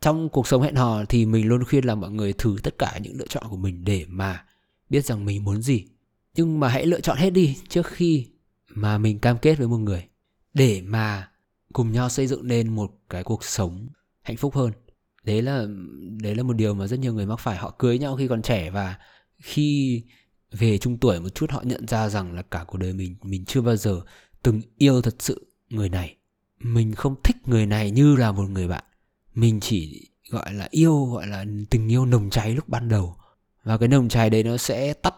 Trong 0.00 0.28
cuộc 0.28 0.46
sống 0.46 0.62
hẹn 0.62 0.74
hò 0.74 1.04
thì 1.04 1.26
mình 1.26 1.46
luôn 1.46 1.64
khuyên 1.64 1.84
là 1.84 1.94
mọi 1.94 2.10
người 2.10 2.32
thử 2.32 2.56
tất 2.62 2.78
cả 2.78 2.98
những 3.02 3.16
lựa 3.18 3.26
chọn 3.28 3.44
của 3.50 3.56
mình 3.56 3.84
để 3.84 4.04
mà 4.08 4.44
biết 4.90 5.04
rằng 5.04 5.24
mình 5.24 5.44
muốn 5.44 5.62
gì. 5.62 5.86
Nhưng 6.34 6.60
mà 6.60 6.68
hãy 6.68 6.86
lựa 6.86 7.00
chọn 7.00 7.16
hết 7.16 7.30
đi 7.30 7.56
trước 7.68 7.86
khi 7.86 8.26
mà 8.68 8.98
mình 8.98 9.18
cam 9.18 9.38
kết 9.38 9.54
với 9.54 9.68
một 9.68 9.78
người, 9.78 10.04
để 10.54 10.82
mà 10.82 11.28
cùng 11.72 11.92
nhau 11.92 12.08
xây 12.08 12.26
dựng 12.26 12.48
nên 12.48 12.68
một 12.68 12.92
cái 13.08 13.24
cuộc 13.24 13.44
sống 13.44 13.88
hạnh 14.22 14.36
phúc 14.36 14.54
hơn 14.54 14.72
đấy 15.24 15.42
là 15.42 15.66
đấy 16.22 16.34
là 16.34 16.42
một 16.42 16.52
điều 16.52 16.74
mà 16.74 16.86
rất 16.86 17.00
nhiều 17.00 17.14
người 17.14 17.26
mắc 17.26 17.40
phải. 17.40 17.56
Họ 17.56 17.74
cưới 17.78 17.98
nhau 17.98 18.16
khi 18.16 18.28
còn 18.28 18.42
trẻ 18.42 18.70
và 18.70 18.98
khi 19.38 20.02
về 20.52 20.78
trung 20.78 20.98
tuổi 20.98 21.20
một 21.20 21.34
chút, 21.34 21.50
họ 21.50 21.62
nhận 21.64 21.86
ra 21.86 22.08
rằng 22.08 22.32
là 22.32 22.42
cả 22.42 22.64
cuộc 22.66 22.78
đời 22.78 22.92
mình 22.92 23.16
mình 23.22 23.44
chưa 23.44 23.60
bao 23.60 23.76
giờ 23.76 24.00
từng 24.42 24.60
yêu 24.78 25.02
thật 25.02 25.14
sự 25.18 25.46
người 25.68 25.88
này. 25.88 26.16
Mình 26.58 26.94
không 26.94 27.14
thích 27.24 27.36
người 27.46 27.66
này 27.66 27.90
như 27.90 28.16
là 28.16 28.32
một 28.32 28.50
người 28.50 28.68
bạn. 28.68 28.84
Mình 29.34 29.60
chỉ 29.60 30.08
gọi 30.30 30.52
là 30.52 30.68
yêu, 30.70 31.04
gọi 31.04 31.26
là 31.26 31.44
tình 31.70 31.92
yêu 31.92 32.06
nồng 32.06 32.30
cháy 32.30 32.54
lúc 32.54 32.68
ban 32.68 32.88
đầu. 32.88 33.16
Và 33.64 33.78
cái 33.78 33.88
nồng 33.88 34.08
cháy 34.08 34.30
đấy 34.30 34.42
nó 34.42 34.56
sẽ 34.56 34.92
tắt 34.92 35.14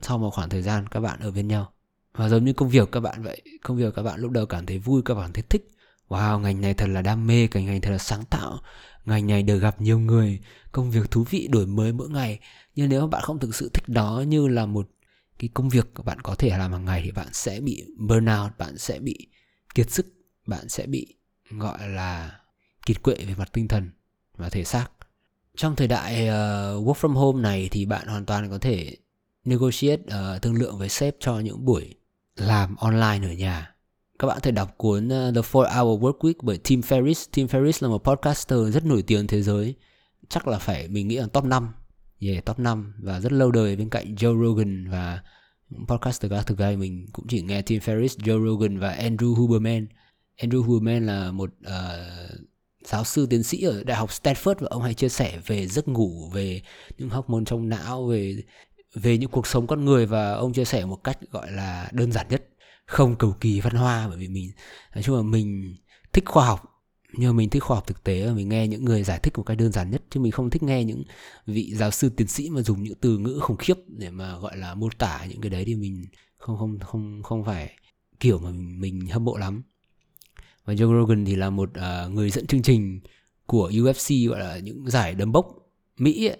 sau 0.00 0.18
một 0.18 0.30
khoảng 0.30 0.48
thời 0.48 0.62
gian 0.62 0.86
các 0.86 1.00
bạn 1.00 1.20
ở 1.20 1.30
bên 1.30 1.48
nhau. 1.48 1.72
Và 2.14 2.28
giống 2.28 2.44
như 2.44 2.52
công 2.52 2.68
việc 2.68 2.88
các 2.92 3.00
bạn 3.00 3.22
vậy. 3.22 3.42
Công 3.62 3.76
việc 3.76 3.94
các 3.94 4.02
bạn 4.02 4.20
lúc 4.20 4.30
đầu 4.30 4.46
cảm 4.46 4.66
thấy 4.66 4.78
vui, 4.78 5.02
các 5.04 5.14
bạn 5.14 5.32
thấy 5.32 5.42
thích. 5.50 5.70
Wow, 6.08 6.38
ngành 6.38 6.60
này 6.60 6.74
thật 6.74 6.86
là 6.86 7.02
đam 7.02 7.26
mê, 7.26 7.46
cái 7.46 7.64
ngành 7.64 7.80
thật 7.80 7.90
là 7.90 7.98
sáng 7.98 8.24
tạo 8.30 8.60
ngành 9.08 9.26
này 9.26 9.42
được 9.42 9.58
gặp 9.58 9.80
nhiều 9.80 9.98
người 9.98 10.40
công 10.72 10.90
việc 10.90 11.10
thú 11.10 11.24
vị 11.30 11.48
đổi 11.50 11.66
mới 11.66 11.92
mỗi 11.92 12.08
ngày. 12.08 12.40
Nhưng 12.74 12.88
nếu 12.88 13.06
bạn 13.06 13.22
không 13.22 13.38
thực 13.38 13.54
sự 13.54 13.70
thích 13.74 13.88
đó 13.88 14.24
như 14.26 14.48
là 14.48 14.66
một 14.66 14.88
cái 15.38 15.50
công 15.54 15.68
việc 15.68 15.86
bạn 16.04 16.20
có 16.20 16.34
thể 16.34 16.48
làm 16.48 16.72
hàng 16.72 16.84
ngày 16.84 17.02
thì 17.04 17.10
bạn 17.12 17.28
sẽ 17.32 17.60
bị 17.60 17.84
burnout 17.98 18.58
bạn 18.58 18.78
sẽ 18.78 18.98
bị 18.98 19.28
kiệt 19.74 19.90
sức 19.90 20.06
bạn 20.46 20.68
sẽ 20.68 20.86
bị 20.86 21.14
gọi 21.50 21.88
là 21.88 22.40
kiệt 22.86 23.02
quệ 23.02 23.14
về 23.14 23.34
mặt 23.38 23.48
tinh 23.52 23.68
thần 23.68 23.90
và 24.36 24.48
thể 24.48 24.64
xác. 24.64 24.88
Trong 25.56 25.76
thời 25.76 25.88
đại 25.88 26.14
uh, 26.14 26.28
work 26.88 26.94
from 26.94 27.12
home 27.12 27.42
này 27.42 27.68
thì 27.72 27.86
bạn 27.86 28.06
hoàn 28.06 28.26
toàn 28.26 28.50
có 28.50 28.58
thể 28.58 28.96
negotiate 29.44 30.02
uh, 30.02 30.42
thương 30.42 30.54
lượng 30.54 30.78
với 30.78 30.88
sếp 30.88 31.16
cho 31.20 31.38
những 31.38 31.64
buổi 31.64 31.94
làm 32.36 32.76
online 32.76 33.28
ở 33.28 33.32
nhà 33.32 33.74
các 34.18 34.26
bạn 34.26 34.36
có 34.36 34.40
thể 34.40 34.50
đọc 34.50 34.78
cuốn 34.78 35.08
ờ, 35.08 35.32
The 35.34 35.40
4 35.52 35.66
Hour 35.66 36.02
Work 36.02 36.18
Week 36.18 36.34
bởi 36.42 36.58
Tim 36.64 36.80
Ferriss. 36.80 37.28
Tim 37.32 37.46
Ferriss 37.46 37.78
là 37.80 37.88
một 37.88 38.04
podcaster 38.04 38.58
rất 38.74 38.84
nổi 38.84 39.02
tiếng 39.02 39.26
thế 39.26 39.42
giới. 39.42 39.74
Chắc 40.28 40.48
là 40.48 40.58
phải 40.58 40.88
mình 40.88 41.08
nghĩ 41.08 41.16
là 41.16 41.26
top 41.26 41.44
5. 41.44 41.72
Yeah, 42.20 42.44
top 42.44 42.58
5 42.58 42.94
và 42.98 43.20
rất 43.20 43.32
lâu 43.32 43.50
đời 43.50 43.76
bên 43.76 43.88
cạnh 43.88 44.14
Joe 44.14 44.44
Rogan 44.44 44.90
và 44.90 45.22
podcaster 45.88 46.32
khác 46.32 46.46
thực 46.46 46.58
ra 46.58 46.70
mình 46.78 47.06
cũng 47.12 47.26
chỉ 47.28 47.42
nghe 47.42 47.62
Tim 47.62 47.80
Ferriss, 47.80 48.18
Joe 48.18 48.46
Rogan 48.46 48.78
và 48.78 48.96
Andrew 48.96 49.34
Huberman. 49.34 49.86
Andrew 50.40 50.62
Huberman 50.62 51.06
là 51.06 51.32
một 51.32 51.50
uh, 51.66 52.40
giáo 52.84 53.04
sư 53.04 53.26
tiến 53.30 53.42
sĩ 53.42 53.62
ở 53.62 53.84
đại 53.84 53.96
học 53.96 54.10
Stanford 54.10 54.54
và 54.58 54.68
ông 54.70 54.82
hay 54.82 54.94
chia 54.94 55.08
sẻ 55.08 55.38
về 55.46 55.66
giấc 55.66 55.88
ngủ, 55.88 56.30
về 56.32 56.62
những 56.98 57.08
hormone 57.08 57.44
trong 57.46 57.68
não, 57.68 58.06
về 58.06 58.36
về 58.94 59.18
những 59.18 59.30
cuộc 59.30 59.46
sống 59.46 59.66
con 59.66 59.84
người 59.84 60.06
và 60.06 60.32
ông 60.32 60.52
chia 60.52 60.64
sẻ 60.64 60.84
một 60.84 61.04
cách 61.04 61.18
gọi 61.30 61.52
là 61.52 61.88
đơn 61.92 62.12
giản 62.12 62.26
nhất 62.30 62.44
không 62.88 63.16
cầu 63.16 63.34
kỳ 63.40 63.60
văn 63.60 63.74
hoa 63.74 64.08
bởi 64.08 64.16
vì 64.18 64.28
mình 64.28 64.50
nói 64.94 65.02
chung 65.02 65.16
là 65.16 65.22
mình 65.22 65.76
thích 66.12 66.24
khoa 66.26 66.46
học 66.46 66.62
nhưng 67.12 67.30
mà 67.30 67.36
mình 67.36 67.50
thích 67.50 67.62
khoa 67.62 67.74
học 67.74 67.86
thực 67.86 68.04
tế 68.04 68.26
và 68.26 68.32
mình 68.32 68.48
nghe 68.48 68.68
những 68.68 68.84
người 68.84 69.02
giải 69.02 69.20
thích 69.22 69.32
một 69.36 69.42
cách 69.42 69.58
đơn 69.58 69.72
giản 69.72 69.90
nhất 69.90 70.02
chứ 70.10 70.20
mình 70.20 70.32
không 70.32 70.50
thích 70.50 70.62
nghe 70.62 70.84
những 70.84 71.04
vị 71.46 71.72
giáo 71.74 71.90
sư 71.90 72.08
tiến 72.16 72.28
sĩ 72.28 72.50
mà 72.50 72.62
dùng 72.62 72.82
những 72.82 72.94
từ 73.00 73.18
ngữ 73.18 73.38
khủng 73.42 73.56
khiếp 73.56 73.74
để 73.88 74.10
mà 74.10 74.38
gọi 74.38 74.56
là 74.56 74.74
mô 74.74 74.88
tả 74.98 75.26
những 75.28 75.40
cái 75.40 75.50
đấy 75.50 75.64
thì 75.66 75.74
mình 75.74 76.06
không 76.38 76.58
không 76.58 76.78
không 76.78 77.22
không 77.22 77.44
phải 77.44 77.70
kiểu 78.20 78.38
mà 78.38 78.50
mình, 78.50 78.80
mình 78.80 79.06
hâm 79.06 79.24
mộ 79.24 79.36
lắm 79.36 79.62
và 80.64 80.74
Joe 80.74 81.00
Rogan 81.00 81.24
thì 81.24 81.36
là 81.36 81.50
một 81.50 81.70
uh, 81.78 82.12
người 82.12 82.30
dẫn 82.30 82.46
chương 82.46 82.62
trình 82.62 83.00
của 83.46 83.72
UFC 83.82 84.30
gọi 84.30 84.40
là 84.40 84.58
những 84.58 84.90
giải 84.90 85.14
đấm 85.14 85.32
bốc 85.32 85.46
Mỹ 85.98 86.26
ấy. 86.26 86.36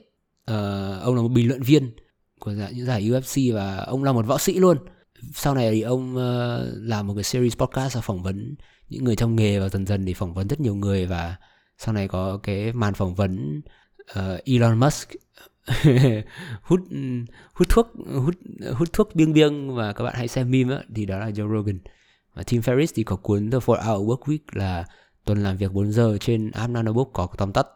Uh, 0.50 1.02
ông 1.02 1.14
là 1.14 1.22
một 1.22 1.28
bình 1.28 1.48
luận 1.48 1.62
viên 1.62 1.90
của 2.38 2.50
những 2.50 2.86
giải 2.86 3.10
UFC 3.10 3.54
và 3.54 3.76
ông 3.76 4.04
là 4.04 4.12
một 4.12 4.26
võ 4.26 4.38
sĩ 4.38 4.58
luôn 4.58 4.78
sau 5.34 5.54
này 5.54 5.70
thì 5.70 5.82
ông 5.82 6.16
ờ, 6.16 6.64
làm 6.74 7.06
một 7.06 7.14
cái 7.14 7.24
series 7.24 7.56
podcast 7.56 7.94
và 7.94 8.00
phỏng 8.00 8.22
vấn 8.22 8.54
những 8.88 9.04
người 9.04 9.16
trong 9.16 9.36
nghề 9.36 9.58
và 9.58 9.68
dần 9.68 9.86
dần 9.86 10.06
thì 10.06 10.14
phỏng 10.14 10.34
vấn 10.34 10.48
rất 10.48 10.60
nhiều 10.60 10.74
người 10.74 11.06
và 11.06 11.36
sau 11.78 11.94
này 11.94 12.08
có 12.08 12.38
cái 12.42 12.72
màn 12.72 12.94
phỏng 12.94 13.14
vấn 13.14 13.60
uh, 14.18 14.44
Elon 14.44 14.80
Musk. 14.80 15.08
Hút 16.62 16.80
hút 17.52 17.68
thuốc 17.68 17.88
hút 18.24 18.34
hút 18.74 18.92
thuốc 18.92 19.14
biêng 19.14 19.32
biêng 19.32 19.74
và 19.74 19.92
các 19.92 20.04
bạn 20.04 20.14
hãy 20.16 20.28
xem 20.28 20.50
meme 20.50 20.76
á, 20.76 20.82
thì 20.94 21.06
đó 21.06 21.18
là 21.18 21.30
Joe 21.30 21.56
Rogan. 21.56 21.78
Và 22.34 22.42
Tim 22.42 22.60
Ferriss 22.60 22.92
thì 22.94 23.02
có 23.02 23.16
cuốn 23.16 23.50
The 23.50 23.58
4 23.66 23.78
Hour 23.78 24.08
Work 24.08 24.22
Week 24.22 24.38
là 24.52 24.84
tuần 25.24 25.42
làm 25.42 25.56
việc 25.56 25.72
4 25.72 25.92
giờ 25.92 26.18
trên 26.20 26.50
app 26.50 26.72
Nanobook 26.72 27.10
có 27.12 27.28
tóm 27.36 27.52
tắt. 27.52 27.66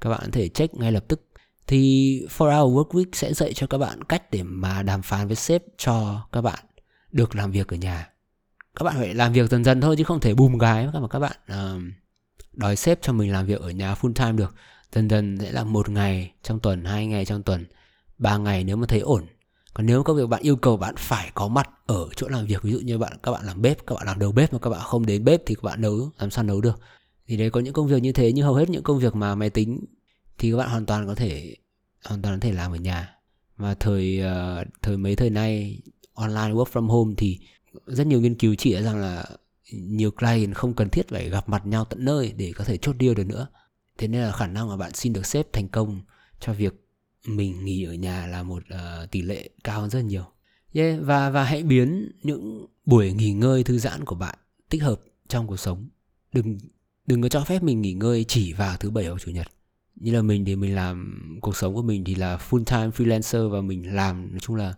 Các 0.00 0.10
bạn 0.10 0.20
có 0.24 0.30
thể 0.32 0.48
check 0.48 0.74
ngay 0.74 0.92
lập 0.92 1.04
tức. 1.08 1.28
Thì 1.66 2.20
4 2.38 2.48
Hour 2.48 2.76
Work 2.76 2.88
Week 2.88 3.10
sẽ 3.12 3.32
dạy 3.34 3.52
cho 3.54 3.66
các 3.66 3.78
bạn 3.78 4.04
cách 4.04 4.30
để 4.30 4.42
mà 4.42 4.82
đàm 4.82 5.02
phán 5.02 5.26
với 5.26 5.36
sếp 5.36 5.62
cho 5.78 6.26
các 6.32 6.40
bạn 6.40 6.64
được 7.12 7.36
làm 7.36 7.50
việc 7.50 7.68
ở 7.68 7.76
nhà. 7.76 8.08
Các 8.76 8.84
bạn 8.84 8.94
phải 8.96 9.14
làm 9.14 9.32
việc 9.32 9.50
dần 9.50 9.64
dần 9.64 9.80
thôi 9.80 9.96
chứ 9.98 10.04
không 10.04 10.20
thể 10.20 10.34
bùm 10.34 10.58
gái 10.58 10.88
mà 11.00 11.08
các 11.08 11.18
bạn. 11.18 11.36
Uh, 11.52 11.82
đòi 12.52 12.76
xếp 12.76 12.98
cho 13.02 13.12
mình 13.12 13.32
làm 13.32 13.46
việc 13.46 13.60
ở 13.60 13.70
nhà 13.70 13.94
full 13.94 14.12
time 14.12 14.32
được. 14.32 14.54
Dần 14.92 15.10
dần 15.10 15.38
sẽ 15.40 15.52
là 15.52 15.64
một 15.64 15.88
ngày 15.88 16.32
trong 16.42 16.60
tuần 16.60 16.84
hai 16.84 17.06
ngày 17.06 17.24
trong 17.24 17.42
tuần 17.42 17.66
ba 18.18 18.36
ngày 18.36 18.64
nếu 18.64 18.76
mà 18.76 18.86
thấy 18.86 19.00
ổn. 19.00 19.26
Còn 19.74 19.86
nếu 19.86 20.02
các 20.02 20.12
việc 20.12 20.28
bạn 20.28 20.42
yêu 20.42 20.56
cầu 20.56 20.76
bạn 20.76 20.94
phải 20.98 21.30
có 21.34 21.48
mặt 21.48 21.70
ở 21.86 22.08
chỗ 22.16 22.28
làm 22.28 22.46
việc 22.46 22.62
ví 22.62 22.72
dụ 22.72 22.78
như 22.78 22.98
bạn 22.98 23.12
các 23.22 23.32
bạn 23.32 23.44
làm 23.44 23.62
bếp 23.62 23.86
các 23.86 23.94
bạn 23.94 24.06
làm 24.06 24.18
đầu 24.18 24.32
bếp 24.32 24.52
mà 24.52 24.58
các 24.58 24.70
bạn 24.70 24.80
không 24.80 25.06
đến 25.06 25.24
bếp 25.24 25.42
thì 25.46 25.54
các 25.54 25.62
bạn 25.62 25.80
nấu 25.80 26.10
làm 26.18 26.30
sao 26.30 26.44
nấu 26.44 26.60
được? 26.60 26.80
Thì 27.26 27.36
đấy 27.36 27.50
có 27.50 27.60
những 27.60 27.72
công 27.72 27.88
việc 27.88 28.02
như 28.02 28.12
thế 28.12 28.32
như 28.32 28.42
hầu 28.42 28.54
hết 28.54 28.70
những 28.70 28.82
công 28.82 28.98
việc 28.98 29.16
mà 29.16 29.34
máy 29.34 29.50
tính 29.50 29.84
thì 30.38 30.50
các 30.50 30.56
bạn 30.56 30.68
hoàn 30.68 30.86
toàn 30.86 31.06
có 31.06 31.14
thể 31.14 31.56
hoàn 32.04 32.22
toàn 32.22 32.34
có 32.34 32.40
thể 32.40 32.52
làm 32.52 32.72
ở 32.72 32.76
nhà. 32.76 33.14
Và 33.56 33.74
thời 33.74 34.22
uh, 34.22 34.66
thời 34.82 34.96
mấy 34.96 35.16
thời 35.16 35.30
nay 35.30 35.80
online 36.14 36.54
work 36.54 36.70
from 36.72 36.86
home 36.86 37.14
thì 37.16 37.38
rất 37.86 38.06
nhiều 38.06 38.20
nghiên 38.20 38.34
cứu 38.34 38.54
chỉ 38.58 38.74
ra 38.74 38.80
rằng 38.80 38.98
là 38.98 39.24
nhiều 39.72 40.10
client 40.10 40.54
không 40.54 40.74
cần 40.74 40.88
thiết 40.88 41.08
phải 41.08 41.30
gặp 41.30 41.48
mặt 41.48 41.66
nhau 41.66 41.84
tận 41.84 42.04
nơi 42.04 42.32
để 42.36 42.52
có 42.56 42.64
thể 42.64 42.76
chốt 42.76 42.96
deal 43.00 43.14
được 43.14 43.26
nữa. 43.26 43.46
Thế 43.98 44.08
nên 44.08 44.22
là 44.22 44.32
khả 44.32 44.46
năng 44.46 44.68
mà 44.68 44.76
bạn 44.76 44.94
xin 44.94 45.12
được 45.12 45.26
sếp 45.26 45.52
thành 45.52 45.68
công 45.68 46.00
cho 46.40 46.52
việc 46.52 46.74
mình 47.26 47.64
nghỉ 47.64 47.84
ở 47.84 47.94
nhà 47.94 48.26
là 48.26 48.42
một 48.42 48.62
uh, 48.74 49.10
tỷ 49.10 49.22
lệ 49.22 49.50
cao 49.64 49.80
hơn 49.80 49.90
rất 49.90 50.00
nhiều. 50.00 50.24
Yeah, 50.72 50.98
và 51.02 51.30
và 51.30 51.44
hãy 51.44 51.62
biến 51.62 52.12
những 52.22 52.66
buổi 52.86 53.12
nghỉ 53.12 53.32
ngơi 53.32 53.64
thư 53.64 53.78
giãn 53.78 54.04
của 54.04 54.14
bạn 54.14 54.38
tích 54.70 54.82
hợp 54.82 55.00
trong 55.28 55.46
cuộc 55.46 55.56
sống. 55.56 55.88
Đừng 56.32 56.58
đừng 57.06 57.22
có 57.22 57.28
cho 57.28 57.44
phép 57.44 57.62
mình 57.62 57.82
nghỉ 57.82 57.92
ngơi 57.92 58.24
chỉ 58.28 58.52
vào 58.52 58.76
thứ 58.76 58.90
bảy 58.90 59.06
hoặc 59.06 59.20
chủ 59.24 59.30
nhật. 59.30 59.46
Như 59.94 60.12
là 60.12 60.22
mình 60.22 60.44
thì 60.44 60.56
mình 60.56 60.74
làm 60.74 61.18
cuộc 61.40 61.56
sống 61.56 61.74
của 61.74 61.82
mình 61.82 62.04
thì 62.04 62.14
là 62.14 62.36
full 62.36 62.64
time 62.64 62.88
freelancer 62.88 63.48
và 63.48 63.60
mình 63.60 63.94
làm 63.94 64.30
nói 64.30 64.40
chung 64.40 64.56
là 64.56 64.74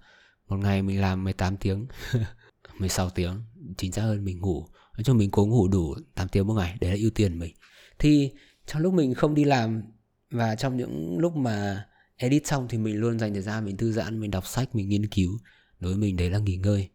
một 0.48 0.56
ngày 0.56 0.82
mình 0.82 1.00
làm 1.00 1.24
18 1.24 1.56
tiếng 1.56 1.86
16 2.78 3.10
tiếng, 3.10 3.42
chính 3.76 3.92
xác 3.92 4.02
hơn 4.02 4.24
mình 4.24 4.40
ngủ. 4.40 4.66
Nói 4.96 5.04
chung 5.04 5.18
mình 5.18 5.30
cố 5.30 5.46
ngủ 5.46 5.68
đủ 5.68 5.94
8 6.14 6.28
tiếng 6.28 6.46
một 6.46 6.54
ngày, 6.54 6.76
đấy 6.80 6.90
là 6.90 6.96
ưu 6.96 7.10
tiên 7.10 7.38
mình. 7.38 7.54
Thì 7.98 8.30
trong 8.66 8.82
lúc 8.82 8.94
mình 8.94 9.14
không 9.14 9.34
đi 9.34 9.44
làm 9.44 9.82
và 10.30 10.56
trong 10.56 10.76
những 10.76 11.18
lúc 11.18 11.36
mà 11.36 11.84
edit 12.16 12.46
xong 12.46 12.66
thì 12.68 12.78
mình 12.78 12.96
luôn 12.96 13.18
dành 13.18 13.32
thời 13.32 13.42
gian 13.42 13.64
mình 13.64 13.76
thư 13.76 13.92
giãn, 13.92 14.20
mình 14.20 14.30
đọc 14.30 14.46
sách, 14.46 14.74
mình 14.74 14.88
nghiên 14.88 15.06
cứu. 15.06 15.38
Đối 15.80 15.92
với 15.92 16.00
mình 16.00 16.16
đấy 16.16 16.30
là 16.30 16.38
nghỉ 16.38 16.56
ngơi. 16.56 16.88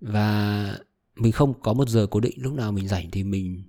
Và 0.00 0.78
mình 1.16 1.32
không 1.32 1.60
có 1.60 1.72
một 1.72 1.88
giờ 1.88 2.06
cố 2.10 2.20
định, 2.20 2.34
lúc 2.42 2.52
nào 2.52 2.72
mình 2.72 2.88
rảnh 2.88 3.10
thì 3.10 3.24
mình 3.24 3.62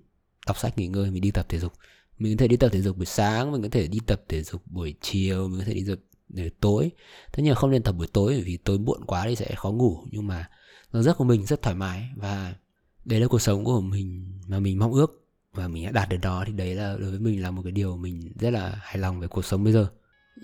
đọc 0.47 0.57
sách, 0.57 0.77
nghỉ 0.77 0.87
ngơi, 0.87 1.11
mình 1.11 1.21
đi 1.21 1.31
tập 1.31 1.45
thể 1.49 1.59
dục. 1.59 1.73
Mình 2.17 2.37
có 2.37 2.41
thể 2.41 2.47
đi 2.47 2.57
tập 2.57 2.69
thể 2.71 2.81
dục 2.81 2.97
buổi 2.97 3.05
sáng, 3.05 3.51
mình 3.51 3.61
có 3.61 3.69
thể 3.71 3.87
đi 3.87 3.99
tập 4.05 4.23
thể 4.29 4.43
dục 4.43 4.61
buổi 4.65 4.95
chiều, 5.01 5.47
mình 5.47 5.59
có 5.59 5.65
thể 5.65 5.73
đi 5.73 5.83
tập 5.87 5.99
để 6.29 6.49
tối. 6.59 6.91
Thế 7.33 7.43
nhưng 7.43 7.55
không 7.55 7.71
nên 7.71 7.83
tập 7.83 7.91
buổi 7.91 8.07
tối 8.07 8.41
vì 8.45 8.57
tối 8.57 8.79
muộn 8.79 9.05
quá 9.05 9.23
thì 9.25 9.35
sẽ 9.35 9.55
khó 9.55 9.71
ngủ 9.71 10.03
nhưng 10.11 10.27
mà 10.27 10.49
giờ 10.93 11.01
giấc 11.01 11.17
của 11.17 11.23
mình 11.23 11.45
rất 11.45 11.61
thoải 11.61 11.75
mái 11.75 12.09
và 12.15 12.53
đấy 13.05 13.19
là 13.19 13.27
cuộc 13.27 13.41
sống 13.41 13.63
của 13.63 13.81
mình 13.81 14.39
mà 14.47 14.59
mình 14.59 14.79
mong 14.79 14.93
ước 14.93 15.27
và 15.53 15.67
mình 15.67 15.85
đã 15.85 15.91
đạt 15.91 16.09
được 16.09 16.17
đó 16.21 16.43
thì 16.47 16.53
đấy 16.53 16.75
là 16.75 16.97
đối 16.99 17.09
với 17.09 17.19
mình 17.19 17.41
là 17.41 17.51
một 17.51 17.61
cái 17.63 17.71
điều 17.71 17.97
mình 17.97 18.33
rất 18.39 18.49
là 18.49 18.79
hài 18.81 18.97
lòng 18.97 19.19
về 19.19 19.27
cuộc 19.27 19.45
sống 19.45 19.63
bây 19.63 19.73
giờ. 19.73 19.87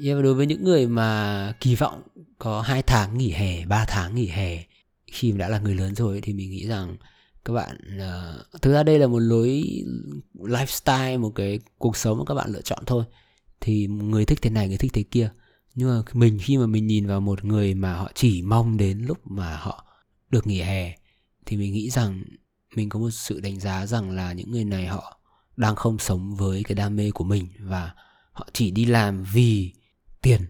Yeah, 0.03 0.17
và 0.17 0.21
đối 0.21 0.33
với 0.33 0.45
những 0.45 0.63
người 0.63 0.87
mà 0.87 1.53
kỳ 1.59 1.75
vọng 1.75 2.01
có 2.39 2.61
hai 2.61 2.81
tháng 2.81 3.17
nghỉ 3.17 3.31
hè 3.31 3.65
3 3.65 3.85
tháng 3.87 4.15
nghỉ 4.15 4.27
hè 4.27 4.63
khi 5.07 5.31
mà 5.31 5.37
đã 5.37 5.49
là 5.49 5.59
người 5.59 5.75
lớn 5.75 5.95
rồi 5.95 6.19
thì 6.21 6.33
mình 6.33 6.51
nghĩ 6.51 6.67
rằng 6.67 6.97
các 7.45 7.53
bạn 7.53 7.77
uh, 7.97 8.61
thực 8.61 8.73
ra 8.73 8.83
đây 8.83 8.99
là 8.99 9.07
một 9.07 9.19
lối 9.19 9.63
lifestyle 10.33 11.19
một 11.19 11.31
cái 11.35 11.59
cuộc 11.77 11.97
sống 11.97 12.17
mà 12.17 12.23
các 12.27 12.33
bạn 12.33 12.49
lựa 12.49 12.61
chọn 12.61 12.83
thôi. 12.85 13.03
Thì 13.61 13.87
người 13.87 14.25
thích 14.25 14.41
thế 14.41 14.49
này 14.49 14.67
người 14.67 14.77
thích 14.77 14.91
thế 14.93 15.03
kia 15.03 15.29
nhưng 15.75 15.89
mà 15.89 16.01
mình 16.13 16.39
khi 16.41 16.57
mà 16.57 16.65
mình 16.65 16.87
nhìn 16.87 17.07
vào 17.07 17.21
một 17.21 17.45
người 17.45 17.73
mà 17.73 17.93
họ 17.95 18.11
chỉ 18.15 18.41
mong 18.41 18.77
đến 18.77 18.99
lúc 18.99 19.27
mà 19.27 19.57
họ 19.57 19.85
được 20.29 20.47
nghỉ 20.47 20.61
hè, 20.61 20.97
thì 21.45 21.57
mình 21.57 21.73
nghĩ 21.73 21.89
rằng 21.89 22.23
mình 22.75 22.89
có 22.89 22.99
một 22.99 23.09
sự 23.11 23.39
đánh 23.39 23.59
giá 23.59 23.85
rằng 23.85 24.11
là 24.11 24.33
những 24.33 24.51
người 24.51 24.65
này 24.65 24.87
họ 24.87 25.19
đang 25.57 25.75
không 25.75 25.99
sống 25.99 26.35
với 26.35 26.63
cái 26.63 26.75
đam 26.75 26.95
mê 26.95 27.11
của 27.11 27.23
mình 27.23 27.47
và 27.59 27.93
họ 28.31 28.47
chỉ 28.53 28.71
đi 28.71 28.85
làm 28.85 29.23
vì 29.33 29.73
tiền. 30.21 30.41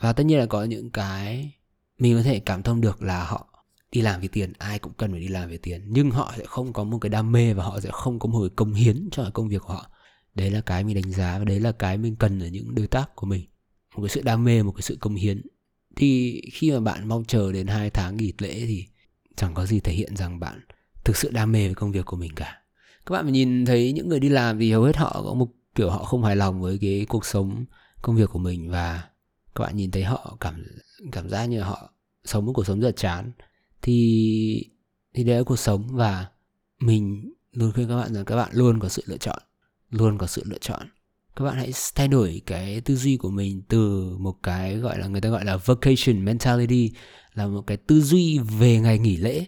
Và 0.00 0.12
tất 0.12 0.24
nhiên 0.24 0.38
là 0.38 0.46
có 0.46 0.64
những 0.64 0.90
cái 0.90 1.52
mình 1.98 2.16
có 2.16 2.22
thể 2.22 2.40
cảm 2.40 2.62
thông 2.62 2.80
được 2.80 3.02
là 3.02 3.24
họ 3.24 3.64
đi 3.92 4.00
làm 4.00 4.20
vì 4.20 4.28
tiền, 4.28 4.52
ai 4.58 4.78
cũng 4.78 4.92
cần 4.96 5.10
phải 5.10 5.20
đi 5.20 5.28
làm 5.28 5.48
vì 5.48 5.58
tiền. 5.58 5.84
Nhưng 5.88 6.10
họ 6.10 6.34
sẽ 6.36 6.44
không 6.46 6.72
có 6.72 6.84
một 6.84 6.98
cái 6.98 7.10
đam 7.10 7.32
mê 7.32 7.54
và 7.54 7.64
họ 7.64 7.80
sẽ 7.80 7.90
không 7.92 8.18
có 8.18 8.28
một 8.28 8.40
cái 8.40 8.50
công 8.56 8.72
hiến 8.72 9.08
cho 9.12 9.30
công 9.34 9.48
việc 9.48 9.62
của 9.62 9.72
họ. 9.72 9.90
Đấy 10.34 10.50
là 10.50 10.60
cái 10.60 10.84
mình 10.84 10.94
đánh 10.94 11.12
giá 11.12 11.38
và 11.38 11.44
đấy 11.44 11.60
là 11.60 11.72
cái 11.72 11.98
mình 11.98 12.16
cần 12.16 12.40
ở 12.40 12.46
những 12.46 12.74
đối 12.74 12.86
tác 12.86 13.16
của 13.16 13.26
mình 13.26 13.44
một 13.96 14.02
cái 14.02 14.08
sự 14.08 14.22
đam 14.22 14.44
mê, 14.44 14.62
một 14.62 14.72
cái 14.72 14.82
sự 14.82 14.96
công 15.00 15.14
hiến. 15.14 15.42
Thì 15.96 16.42
khi 16.52 16.72
mà 16.72 16.80
bạn 16.80 17.08
mong 17.08 17.24
chờ 17.24 17.52
đến 17.52 17.66
hai 17.66 17.90
tháng 17.90 18.16
nghỉ 18.16 18.32
lễ 18.38 18.66
thì 18.66 18.86
chẳng 19.36 19.54
có 19.54 19.66
gì 19.66 19.80
thể 19.80 19.92
hiện 19.92 20.16
rằng 20.16 20.40
bạn 20.40 20.60
thực 21.04 21.16
sự 21.16 21.30
đam 21.30 21.52
mê 21.52 21.66
với 21.66 21.74
công 21.74 21.92
việc 21.92 22.06
của 22.06 22.16
mình 22.16 22.32
cả. 22.36 22.62
Các 23.06 23.12
bạn 23.12 23.32
nhìn 23.32 23.64
thấy 23.64 23.92
những 23.92 24.08
người 24.08 24.20
đi 24.20 24.28
làm 24.28 24.58
thì 24.58 24.72
hầu 24.72 24.82
hết 24.82 24.96
họ 24.96 25.22
có 25.24 25.34
một 25.34 25.48
kiểu 25.74 25.90
họ 25.90 26.04
không 26.04 26.24
hài 26.24 26.36
lòng 26.36 26.60
với 26.60 26.78
cái 26.80 27.06
cuộc 27.08 27.26
sống, 27.26 27.64
công 28.02 28.16
việc 28.16 28.30
của 28.30 28.38
mình 28.38 28.70
và 28.70 29.08
các 29.54 29.64
bạn 29.64 29.76
nhìn 29.76 29.90
thấy 29.90 30.04
họ 30.04 30.36
cảm 30.40 30.64
cảm 31.12 31.28
giác 31.28 31.46
như 31.46 31.60
họ 31.60 31.92
sống 32.24 32.46
một 32.46 32.52
cuộc 32.54 32.66
sống 32.66 32.80
rất 32.80 32.96
chán. 32.96 33.32
Thì 33.82 34.70
thì 35.14 35.24
đấy 35.24 35.36
là 35.36 35.42
cuộc 35.42 35.58
sống 35.58 35.88
và 35.90 36.26
mình 36.80 37.32
luôn 37.52 37.72
khuyên 37.72 37.88
các 37.88 37.96
bạn 37.96 38.14
rằng 38.14 38.24
các 38.24 38.36
bạn 38.36 38.50
luôn 38.52 38.80
có 38.80 38.88
sự 38.88 39.02
lựa 39.06 39.16
chọn, 39.16 39.38
luôn 39.90 40.18
có 40.18 40.26
sự 40.26 40.42
lựa 40.46 40.58
chọn 40.58 40.86
các 41.36 41.44
bạn 41.44 41.56
hãy 41.56 41.72
thay 41.94 42.08
đổi 42.08 42.42
cái 42.46 42.80
tư 42.80 42.96
duy 42.96 43.16
của 43.16 43.30
mình 43.30 43.62
từ 43.68 44.10
một 44.18 44.36
cái 44.42 44.76
gọi 44.76 44.98
là 44.98 45.06
người 45.06 45.20
ta 45.20 45.28
gọi 45.28 45.44
là 45.44 45.56
vacation 45.56 46.24
mentality 46.24 46.92
là 47.34 47.46
một 47.46 47.62
cái 47.66 47.76
tư 47.76 48.00
duy 48.00 48.38
về 48.38 48.80
ngày 48.80 48.98
nghỉ 48.98 49.16
lễ. 49.16 49.44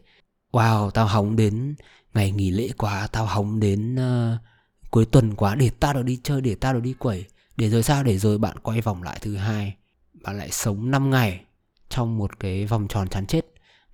Wow 0.53 0.91
tao 0.91 1.07
hóng 1.07 1.37
đến 1.37 1.75
ngày 2.15 2.31
nghỉ 2.31 2.51
lễ 2.51 2.69
quá 2.79 3.09
tao 3.13 3.27
hóng 3.27 3.61
đến 3.61 3.95
uh, 3.95 4.39
cuối 4.91 5.05
tuần 5.07 5.35
quá 5.35 5.55
để 5.55 5.71
tao 5.81 5.95
được 5.95 6.03
đi 6.03 6.21
chơi 6.23 6.41
để 6.41 6.55
tao 6.55 6.75
được 6.75 6.81
đi 6.83 6.93
quẩy. 6.93 7.25
Để 7.57 7.71
rồi 7.71 7.83
sao? 7.83 8.03
Để 8.03 8.19
rồi 8.19 8.39
bạn 8.39 8.59
quay 8.63 8.81
vòng 8.81 9.03
lại 9.03 9.19
thứ 9.23 9.37
hai 9.37 9.77
bạn 10.13 10.39
lại 10.39 10.51
sống 10.51 10.91
5 10.91 11.11
ngày 11.11 11.45
trong 11.89 12.19
một 12.19 12.41
cái 12.41 12.67
vòng 12.67 12.89
tròn 12.89 13.09
chán 13.09 13.27
chết. 13.27 13.47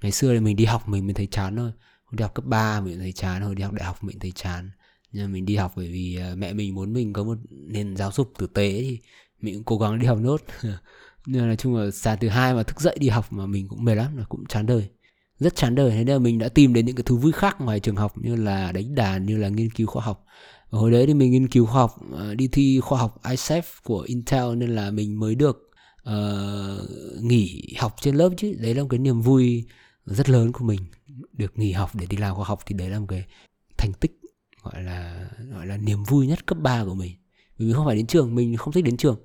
Ngày 0.02 0.12
xưa 0.12 0.34
thì 0.34 0.40
mình 0.40 0.56
đi 0.56 0.64
học 0.64 0.88
mình 0.88 1.06
mình 1.06 1.16
thấy 1.16 1.26
chán 1.26 1.56
thôi. 1.56 1.72
Hồi 2.04 2.12
đi 2.16 2.22
học 2.22 2.34
cấp 2.34 2.44
3 2.44 2.80
mình 2.80 2.98
thấy 2.98 3.12
chán 3.12 3.42
hồi 3.42 3.54
đi 3.54 3.62
học 3.62 3.72
đại 3.72 3.84
học 3.86 4.04
mình 4.04 4.18
thấy 4.18 4.32
chán 4.34 4.70
nhưng 5.14 5.32
mình 5.32 5.44
đi 5.44 5.56
học 5.56 5.72
bởi 5.76 5.88
vì 5.88 6.16
à, 6.16 6.34
mẹ 6.36 6.52
mình 6.52 6.74
muốn 6.74 6.92
mình 6.92 7.12
có 7.12 7.24
một 7.24 7.38
nền 7.50 7.96
giáo 7.96 8.12
dục 8.12 8.32
tử 8.38 8.46
tế 8.46 8.80
thì 8.80 8.98
mình 9.40 9.54
cũng 9.54 9.64
cố 9.64 9.78
gắng 9.78 9.98
đi 9.98 10.06
học 10.06 10.18
nốt. 10.20 10.42
Nhưng 11.26 11.46
nói 11.46 11.56
chung 11.56 11.76
là 11.76 11.90
sáng 11.90 12.18
thứ 12.20 12.28
hai 12.28 12.54
mà 12.54 12.62
thức 12.62 12.80
dậy 12.80 12.96
đi 13.00 13.08
học 13.08 13.32
mà 13.32 13.46
mình 13.46 13.68
cũng 13.68 13.84
mệt 13.84 13.94
lắm 13.94 14.16
là 14.16 14.24
cũng 14.28 14.46
chán 14.46 14.66
đời. 14.66 14.88
Rất 15.38 15.54
chán 15.56 15.74
đời. 15.74 15.90
Thế 15.90 15.96
nên 15.96 16.06
là 16.06 16.18
mình 16.18 16.38
đã 16.38 16.48
tìm 16.48 16.74
đến 16.74 16.86
những 16.86 16.96
cái 16.96 17.02
thú 17.02 17.16
vui 17.16 17.32
khác 17.32 17.60
ngoài 17.60 17.80
trường 17.80 17.96
học 17.96 18.18
như 18.18 18.36
là 18.36 18.72
đánh 18.72 18.94
đàn 18.94 19.26
như 19.26 19.36
là 19.36 19.48
nghiên 19.48 19.70
cứu 19.70 19.86
khoa 19.86 20.04
học. 20.04 20.24
Và 20.70 20.78
hồi 20.78 20.90
đấy 20.90 21.06
thì 21.06 21.14
mình 21.14 21.30
nghiên 21.30 21.48
cứu 21.48 21.66
khoa 21.66 21.80
học 21.80 21.90
à, 22.18 22.34
đi 22.34 22.48
thi 22.48 22.80
khoa 22.80 22.98
học 22.98 23.22
ISEF 23.22 23.62
của 23.84 24.00
Intel 24.00 24.54
nên 24.56 24.70
là 24.70 24.90
mình 24.90 25.20
mới 25.20 25.34
được 25.34 25.70
uh, 26.08 27.22
nghỉ 27.22 27.74
học 27.78 27.94
trên 28.00 28.14
lớp 28.14 28.30
chứ. 28.36 28.54
Đấy 28.60 28.74
là 28.74 28.82
một 28.82 28.88
cái 28.90 28.98
niềm 28.98 29.20
vui 29.20 29.64
rất 30.06 30.28
lớn 30.28 30.52
của 30.52 30.64
mình 30.64 30.80
được 31.32 31.58
nghỉ 31.58 31.72
học 31.72 31.90
để 31.94 32.06
đi 32.10 32.16
làm 32.16 32.36
khoa 32.36 32.44
học 32.44 32.60
thì 32.66 32.74
đấy 32.74 32.90
là 32.90 32.98
một 32.98 33.06
cái 33.08 33.24
thành 33.76 33.92
tích 34.00 34.20
gọi 34.64 34.82
là 34.82 35.28
gọi 35.52 35.66
là 35.66 35.76
niềm 35.76 36.04
vui 36.04 36.26
nhất 36.26 36.46
cấp 36.46 36.58
3 36.58 36.84
của 36.84 36.94
mình. 36.94 37.16
Vì 37.58 37.66
mình 37.66 37.74
không 37.74 37.86
phải 37.86 37.96
đến 37.96 38.06
trường 38.06 38.34
mình 38.34 38.56
không 38.56 38.72
thích 38.72 38.84
đến 38.84 38.96
trường. 38.96 39.16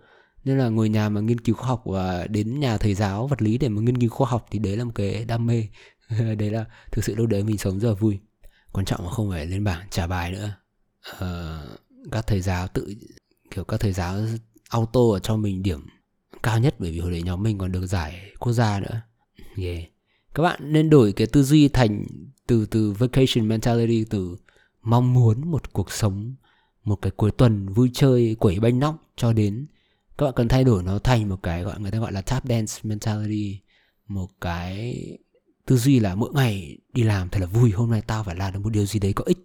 Nên 0.44 0.58
là 0.58 0.70
ngồi 0.70 0.90
nhà 0.90 1.10
mà 1.10 1.22
nghiên 1.22 1.40
cứu 1.40 1.56
khoa 1.56 1.68
học 1.68 1.82
và 1.86 2.28
đến 2.28 2.60
nhà 2.60 2.78
thầy 2.78 2.94
giáo 2.94 3.28
vật 3.28 3.42
lý 3.42 3.58
để 3.58 3.70
mà 3.70 3.82
nghiên 3.82 3.98
cứu 3.98 4.10
khoa 4.10 4.30
học 4.30 4.48
thì 4.52 4.60
đấy 4.60 4.78
là 4.78 4.84
một 4.84 4.92
cái 4.96 5.26
đam 5.26 5.46
mê. 5.46 5.68
Đấy 6.38 6.50
là 6.52 6.66
thực 6.92 7.04
sự 7.04 7.16
lúc 7.16 7.28
đấy 7.28 7.44
mình 7.44 7.58
sống 7.58 7.80
rất 7.80 7.90
là 7.90 7.96
vui. 7.96 8.20
Quan 8.72 8.86
trọng 8.86 9.04
là 9.04 9.12
không 9.12 9.30
phải 9.30 9.46
lên 9.46 9.64
bảng 9.64 9.88
trả 9.90 10.08
bài 10.08 10.32
nữa. 10.32 10.52
Uh, 11.16 12.12
các 12.12 12.28
thầy 12.28 12.42
giáo 12.42 12.68
tự 12.68 12.96
kiểu 13.52 13.64
các 13.64 13.80
thầy 13.80 13.94
giáo 13.94 14.16
auto 14.70 15.00
ở 15.14 15.20
cho 15.20 15.36
mình 15.36 15.64
điểm 15.64 15.88
cao 16.44 16.60
nhất 16.60 16.76
bởi 16.80 16.92
vì 16.92 17.00
hồi 17.00 17.12
đấy 17.12 17.24
nhóm 17.24 17.44
mình 17.44 17.58
còn 17.58 17.72
được 17.72 17.86
giải 17.86 18.32
quốc 18.40 18.54
gia 18.54 18.80
nữa. 18.80 19.02
Yeah. 19.58 19.84
các 20.34 20.40
các 20.40 20.44
bạn 20.44 20.74
nên 20.74 20.90
đổi 20.90 21.12
cái 21.12 21.28
tư 21.28 21.44
duy 21.44 21.68
thành 21.68 22.06
từ 22.48 22.66
từ 22.66 22.92
vacation 22.92 23.48
mentality 23.48 24.06
từ 24.10 24.38
mong 24.82 25.14
muốn 25.14 25.52
một 25.52 25.74
cuộc 25.74 25.92
sống, 25.92 26.36
một 26.84 26.96
cái 26.96 27.12
cuối 27.12 27.32
tuần 27.32 27.74
vui 27.74 27.92
chơi, 27.94 28.36
quẩy 28.40 28.60
banh 28.60 28.80
nóc 28.80 28.96
cho 29.16 29.34
đến 29.34 29.68
các 30.18 30.26
bạn 30.26 30.34
cần 30.36 30.48
thay 30.48 30.64
đổi 30.64 30.84
nó 30.84 31.00
thành 31.00 31.30
một 31.30 31.44
cái 31.44 31.64
gọi, 31.64 31.80
người 31.80 31.92
ta 31.92 32.00
gọi 32.00 32.12
là 32.12 32.22
tap 32.22 32.44
dance 32.50 32.74
mentality, 32.84 33.60
một 34.08 34.30
cái 34.42 35.04
tư 35.66 35.78
duy 35.78 36.00
là 36.00 36.16
mỗi 36.16 36.34
ngày 36.34 36.78
đi 36.94 37.04
làm 37.04 37.30
thật 37.30 37.40
là 37.40 37.46
vui, 37.46 37.72
hôm 37.72 37.92
nay 37.92 38.02
tao 38.08 38.24
phải 38.24 38.36
làm 38.36 38.54
được 38.54 38.60
một 38.60 38.70
điều 38.70 38.86
gì 38.86 39.00
đấy 39.00 39.14
có 39.14 39.24
ích 39.28 39.40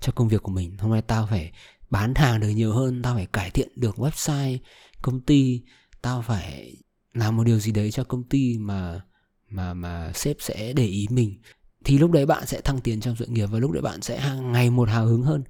cho 0.00 0.12
công 0.12 0.28
việc 0.28 0.42
của 0.42 0.52
mình, 0.52 0.76
hôm 0.78 0.90
nay 0.90 1.02
tao 1.02 1.26
phải 1.30 1.52
bán 1.90 2.14
hàng 2.14 2.40
được 2.40 2.48
nhiều 2.48 2.72
hơn, 2.72 3.02
tao 3.02 3.14
phải 3.14 3.26
cải 3.26 3.50
thiện 3.50 3.68
được 3.76 3.96
website, 3.96 4.58
công 5.02 5.20
ty, 5.20 5.62
tao 6.02 6.22
phải 6.22 6.76
làm 7.14 7.36
một 7.36 7.44
điều 7.44 7.58
gì 7.58 7.72
đấy 7.72 7.90
cho 7.90 8.04
công 8.04 8.22
ty 8.22 8.58
mà 8.58 9.00
mà 9.48 9.74
mà 9.74 10.12
sếp 10.14 10.36
sẽ 10.40 10.72
để 10.72 10.86
ý 10.86 11.06
mình 11.10 11.38
thì 11.84 11.98
lúc 11.98 12.10
đấy 12.10 12.26
bạn 12.26 12.46
sẽ 12.46 12.60
thăng 12.60 12.80
tiến 12.80 13.00
trong 13.00 13.16
sự 13.16 13.26
nghiệp 13.26 13.46
và 13.46 13.58
lúc 13.58 13.70
đấy 13.70 13.82
bạn 13.82 14.02
sẽ 14.02 14.20
hàng 14.20 14.52
ngày 14.52 14.70
một 14.70 14.88
hào 14.88 15.06
hứng 15.06 15.22
hơn 15.22 15.44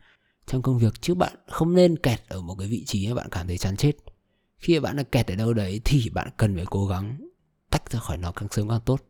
trong 0.47 0.63
công 0.63 0.79
việc. 0.79 1.01
Chứ 1.01 1.15
bạn 1.15 1.33
không 1.49 1.75
nên 1.75 1.99
kẹt 1.99 2.21
ở 2.29 2.43
một 2.43 2.55
cái 2.59 2.69
vị 2.69 2.85
trí 2.87 3.09
mà 3.09 3.15
bạn 3.15 3.29
cảm 3.31 3.47
thấy 3.47 3.59
chán 3.59 3.77
chết. 3.77 3.93
Khi 4.59 4.79
bạn 4.79 4.97
đã 4.97 5.03
kẹt 5.03 5.27
ở 5.27 5.35
đâu 5.35 5.53
đấy 5.53 5.81
thì 5.85 6.11
bạn 6.15 6.29
cần 6.37 6.57
phải 6.57 6.65
cố 6.71 6.87
gắng 6.87 7.29
tách 7.71 7.91
ra 7.91 8.01
khỏi 8.01 8.17
nó 8.17 8.33
càng 8.33 8.49
sớm 8.51 8.69
càng 8.69 8.81
tốt. 8.85 9.01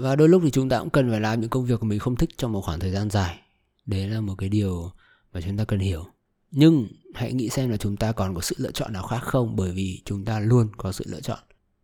Và 0.00 0.16
đôi 0.16 0.28
lúc 0.28 0.42
thì 0.44 0.50
chúng 0.50 0.68
ta 0.68 0.78
cũng 0.78 0.90
cần 0.90 1.10
phải 1.10 1.20
làm 1.20 1.40
những 1.40 1.50
công 1.50 1.64
việc 1.64 1.80
của 1.80 1.86
mình 1.86 1.98
không 1.98 2.16
thích 2.16 2.30
trong 2.36 2.52
một 2.52 2.60
khoảng 2.60 2.80
thời 2.80 2.90
gian 2.90 3.10
dài. 3.10 3.38
Đấy 3.86 4.08
là 4.08 4.20
một 4.20 4.34
cái 4.38 4.48
điều 4.48 4.90
mà 5.32 5.40
chúng 5.40 5.56
ta 5.56 5.64
cần 5.64 5.80
hiểu. 5.80 6.06
Nhưng 6.50 6.88
hãy 7.14 7.32
nghĩ 7.32 7.48
xem 7.48 7.70
là 7.70 7.76
chúng 7.76 7.96
ta 7.96 8.12
còn 8.12 8.34
có 8.34 8.40
sự 8.40 8.54
lựa 8.58 8.70
chọn 8.70 8.92
nào 8.92 9.02
khác 9.02 9.20
không? 9.22 9.56
Bởi 9.56 9.70
vì 9.70 10.02
chúng 10.04 10.24
ta 10.24 10.40
luôn 10.40 10.68
có 10.76 10.92
sự 10.92 11.04
lựa 11.08 11.20
chọn. 11.20 11.38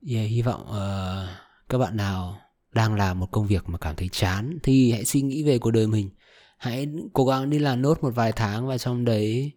Yeah, 0.08 0.30
hy 0.30 0.42
vọng 0.42 0.62
uh, 0.62 1.28
các 1.68 1.78
bạn 1.78 1.96
nào 1.96 2.40
đang 2.72 2.94
làm 2.94 3.20
một 3.20 3.28
công 3.30 3.46
việc 3.46 3.68
mà 3.68 3.78
cảm 3.78 3.96
thấy 3.96 4.08
chán 4.12 4.58
thì 4.62 4.92
hãy 4.92 5.04
suy 5.04 5.22
nghĩ 5.22 5.42
về 5.42 5.58
cuộc 5.58 5.70
đời 5.70 5.86
mình. 5.86 6.10
Hãy 6.58 6.88
cố 7.12 7.24
gắng 7.24 7.50
đi 7.50 7.58
làm 7.58 7.82
nốt 7.82 8.02
một 8.02 8.14
vài 8.14 8.32
tháng 8.32 8.66
và 8.66 8.78
trong 8.78 9.04
đấy 9.04 9.52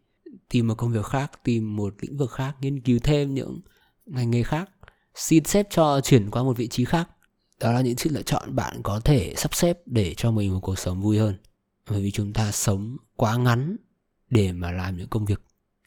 tìm 0.49 0.67
một 0.67 0.75
công 0.75 0.91
việc 0.91 1.05
khác 1.05 1.31
tìm 1.43 1.75
một 1.75 1.93
lĩnh 2.01 2.17
vực 2.17 2.31
khác 2.31 2.55
nghiên 2.61 2.81
cứu 2.81 2.99
thêm 3.03 3.33
những 3.33 3.61
ngành 4.05 4.31
nghề 4.31 4.43
khác. 4.43 4.69
Xin 5.15 5.43
xếp 5.43 5.67
cho 5.69 6.01
chuyển 6.01 6.31
qua 6.31 6.43
một 6.43 6.57
vị 6.57 6.67
trí 6.67 6.85
khác. 6.85 7.09
Đó 7.59 7.71
là 7.71 7.81
những 7.81 7.97
sự 7.97 8.09
lựa 8.13 8.21
chọn 8.21 8.55
bạn 8.55 8.79
có 8.83 8.99
thể 8.99 9.33
sắp 9.37 9.55
xếp 9.55 9.79
để 9.85 10.13
cho 10.17 10.31
mình 10.31 10.53
một 10.53 10.59
cuộc 10.59 10.79
sống 10.79 11.01
vui 11.01 11.17
hơn. 11.17 11.37
Bởi 11.89 12.01
vì 12.01 12.11
chúng 12.11 12.33
ta 12.33 12.51
sống 12.51 12.97
quá 13.15 13.37
ngắn 13.37 13.75
để 14.29 14.51
mà 14.51 14.71
làm 14.71 14.97
những 14.97 15.07
công 15.07 15.25
việc 15.25 15.41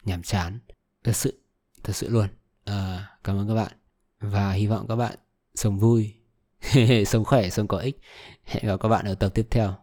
nhàm 0.05 0.23
chán. 0.23 0.59
Thật 1.05 1.17
sự 1.17 1.41
thật 1.85 1.97
sự 1.97 2.09
luôn. 2.09 2.29
À, 2.65 3.09
cảm 3.25 3.37
ơn 3.37 3.49
các 3.49 3.55
bạn 3.55 3.73
và 4.21 4.53
hy 4.53 4.67
vọng 4.67 4.87
các 4.89 4.97
bạn 4.97 5.19
sống 5.55 5.79
vui. 5.79 6.18
sống 7.07 7.25
khỏe 7.25 7.49
sống 7.51 7.69
có 7.69 7.79
ích. 7.79 7.97
Hẹn 8.45 8.67
gặp 8.67 8.77
các 8.81 8.89
bạn 8.89 9.07
ở 9.07 9.15
tập 9.15 9.29
tiếp 9.35 9.47
theo. 9.51 9.75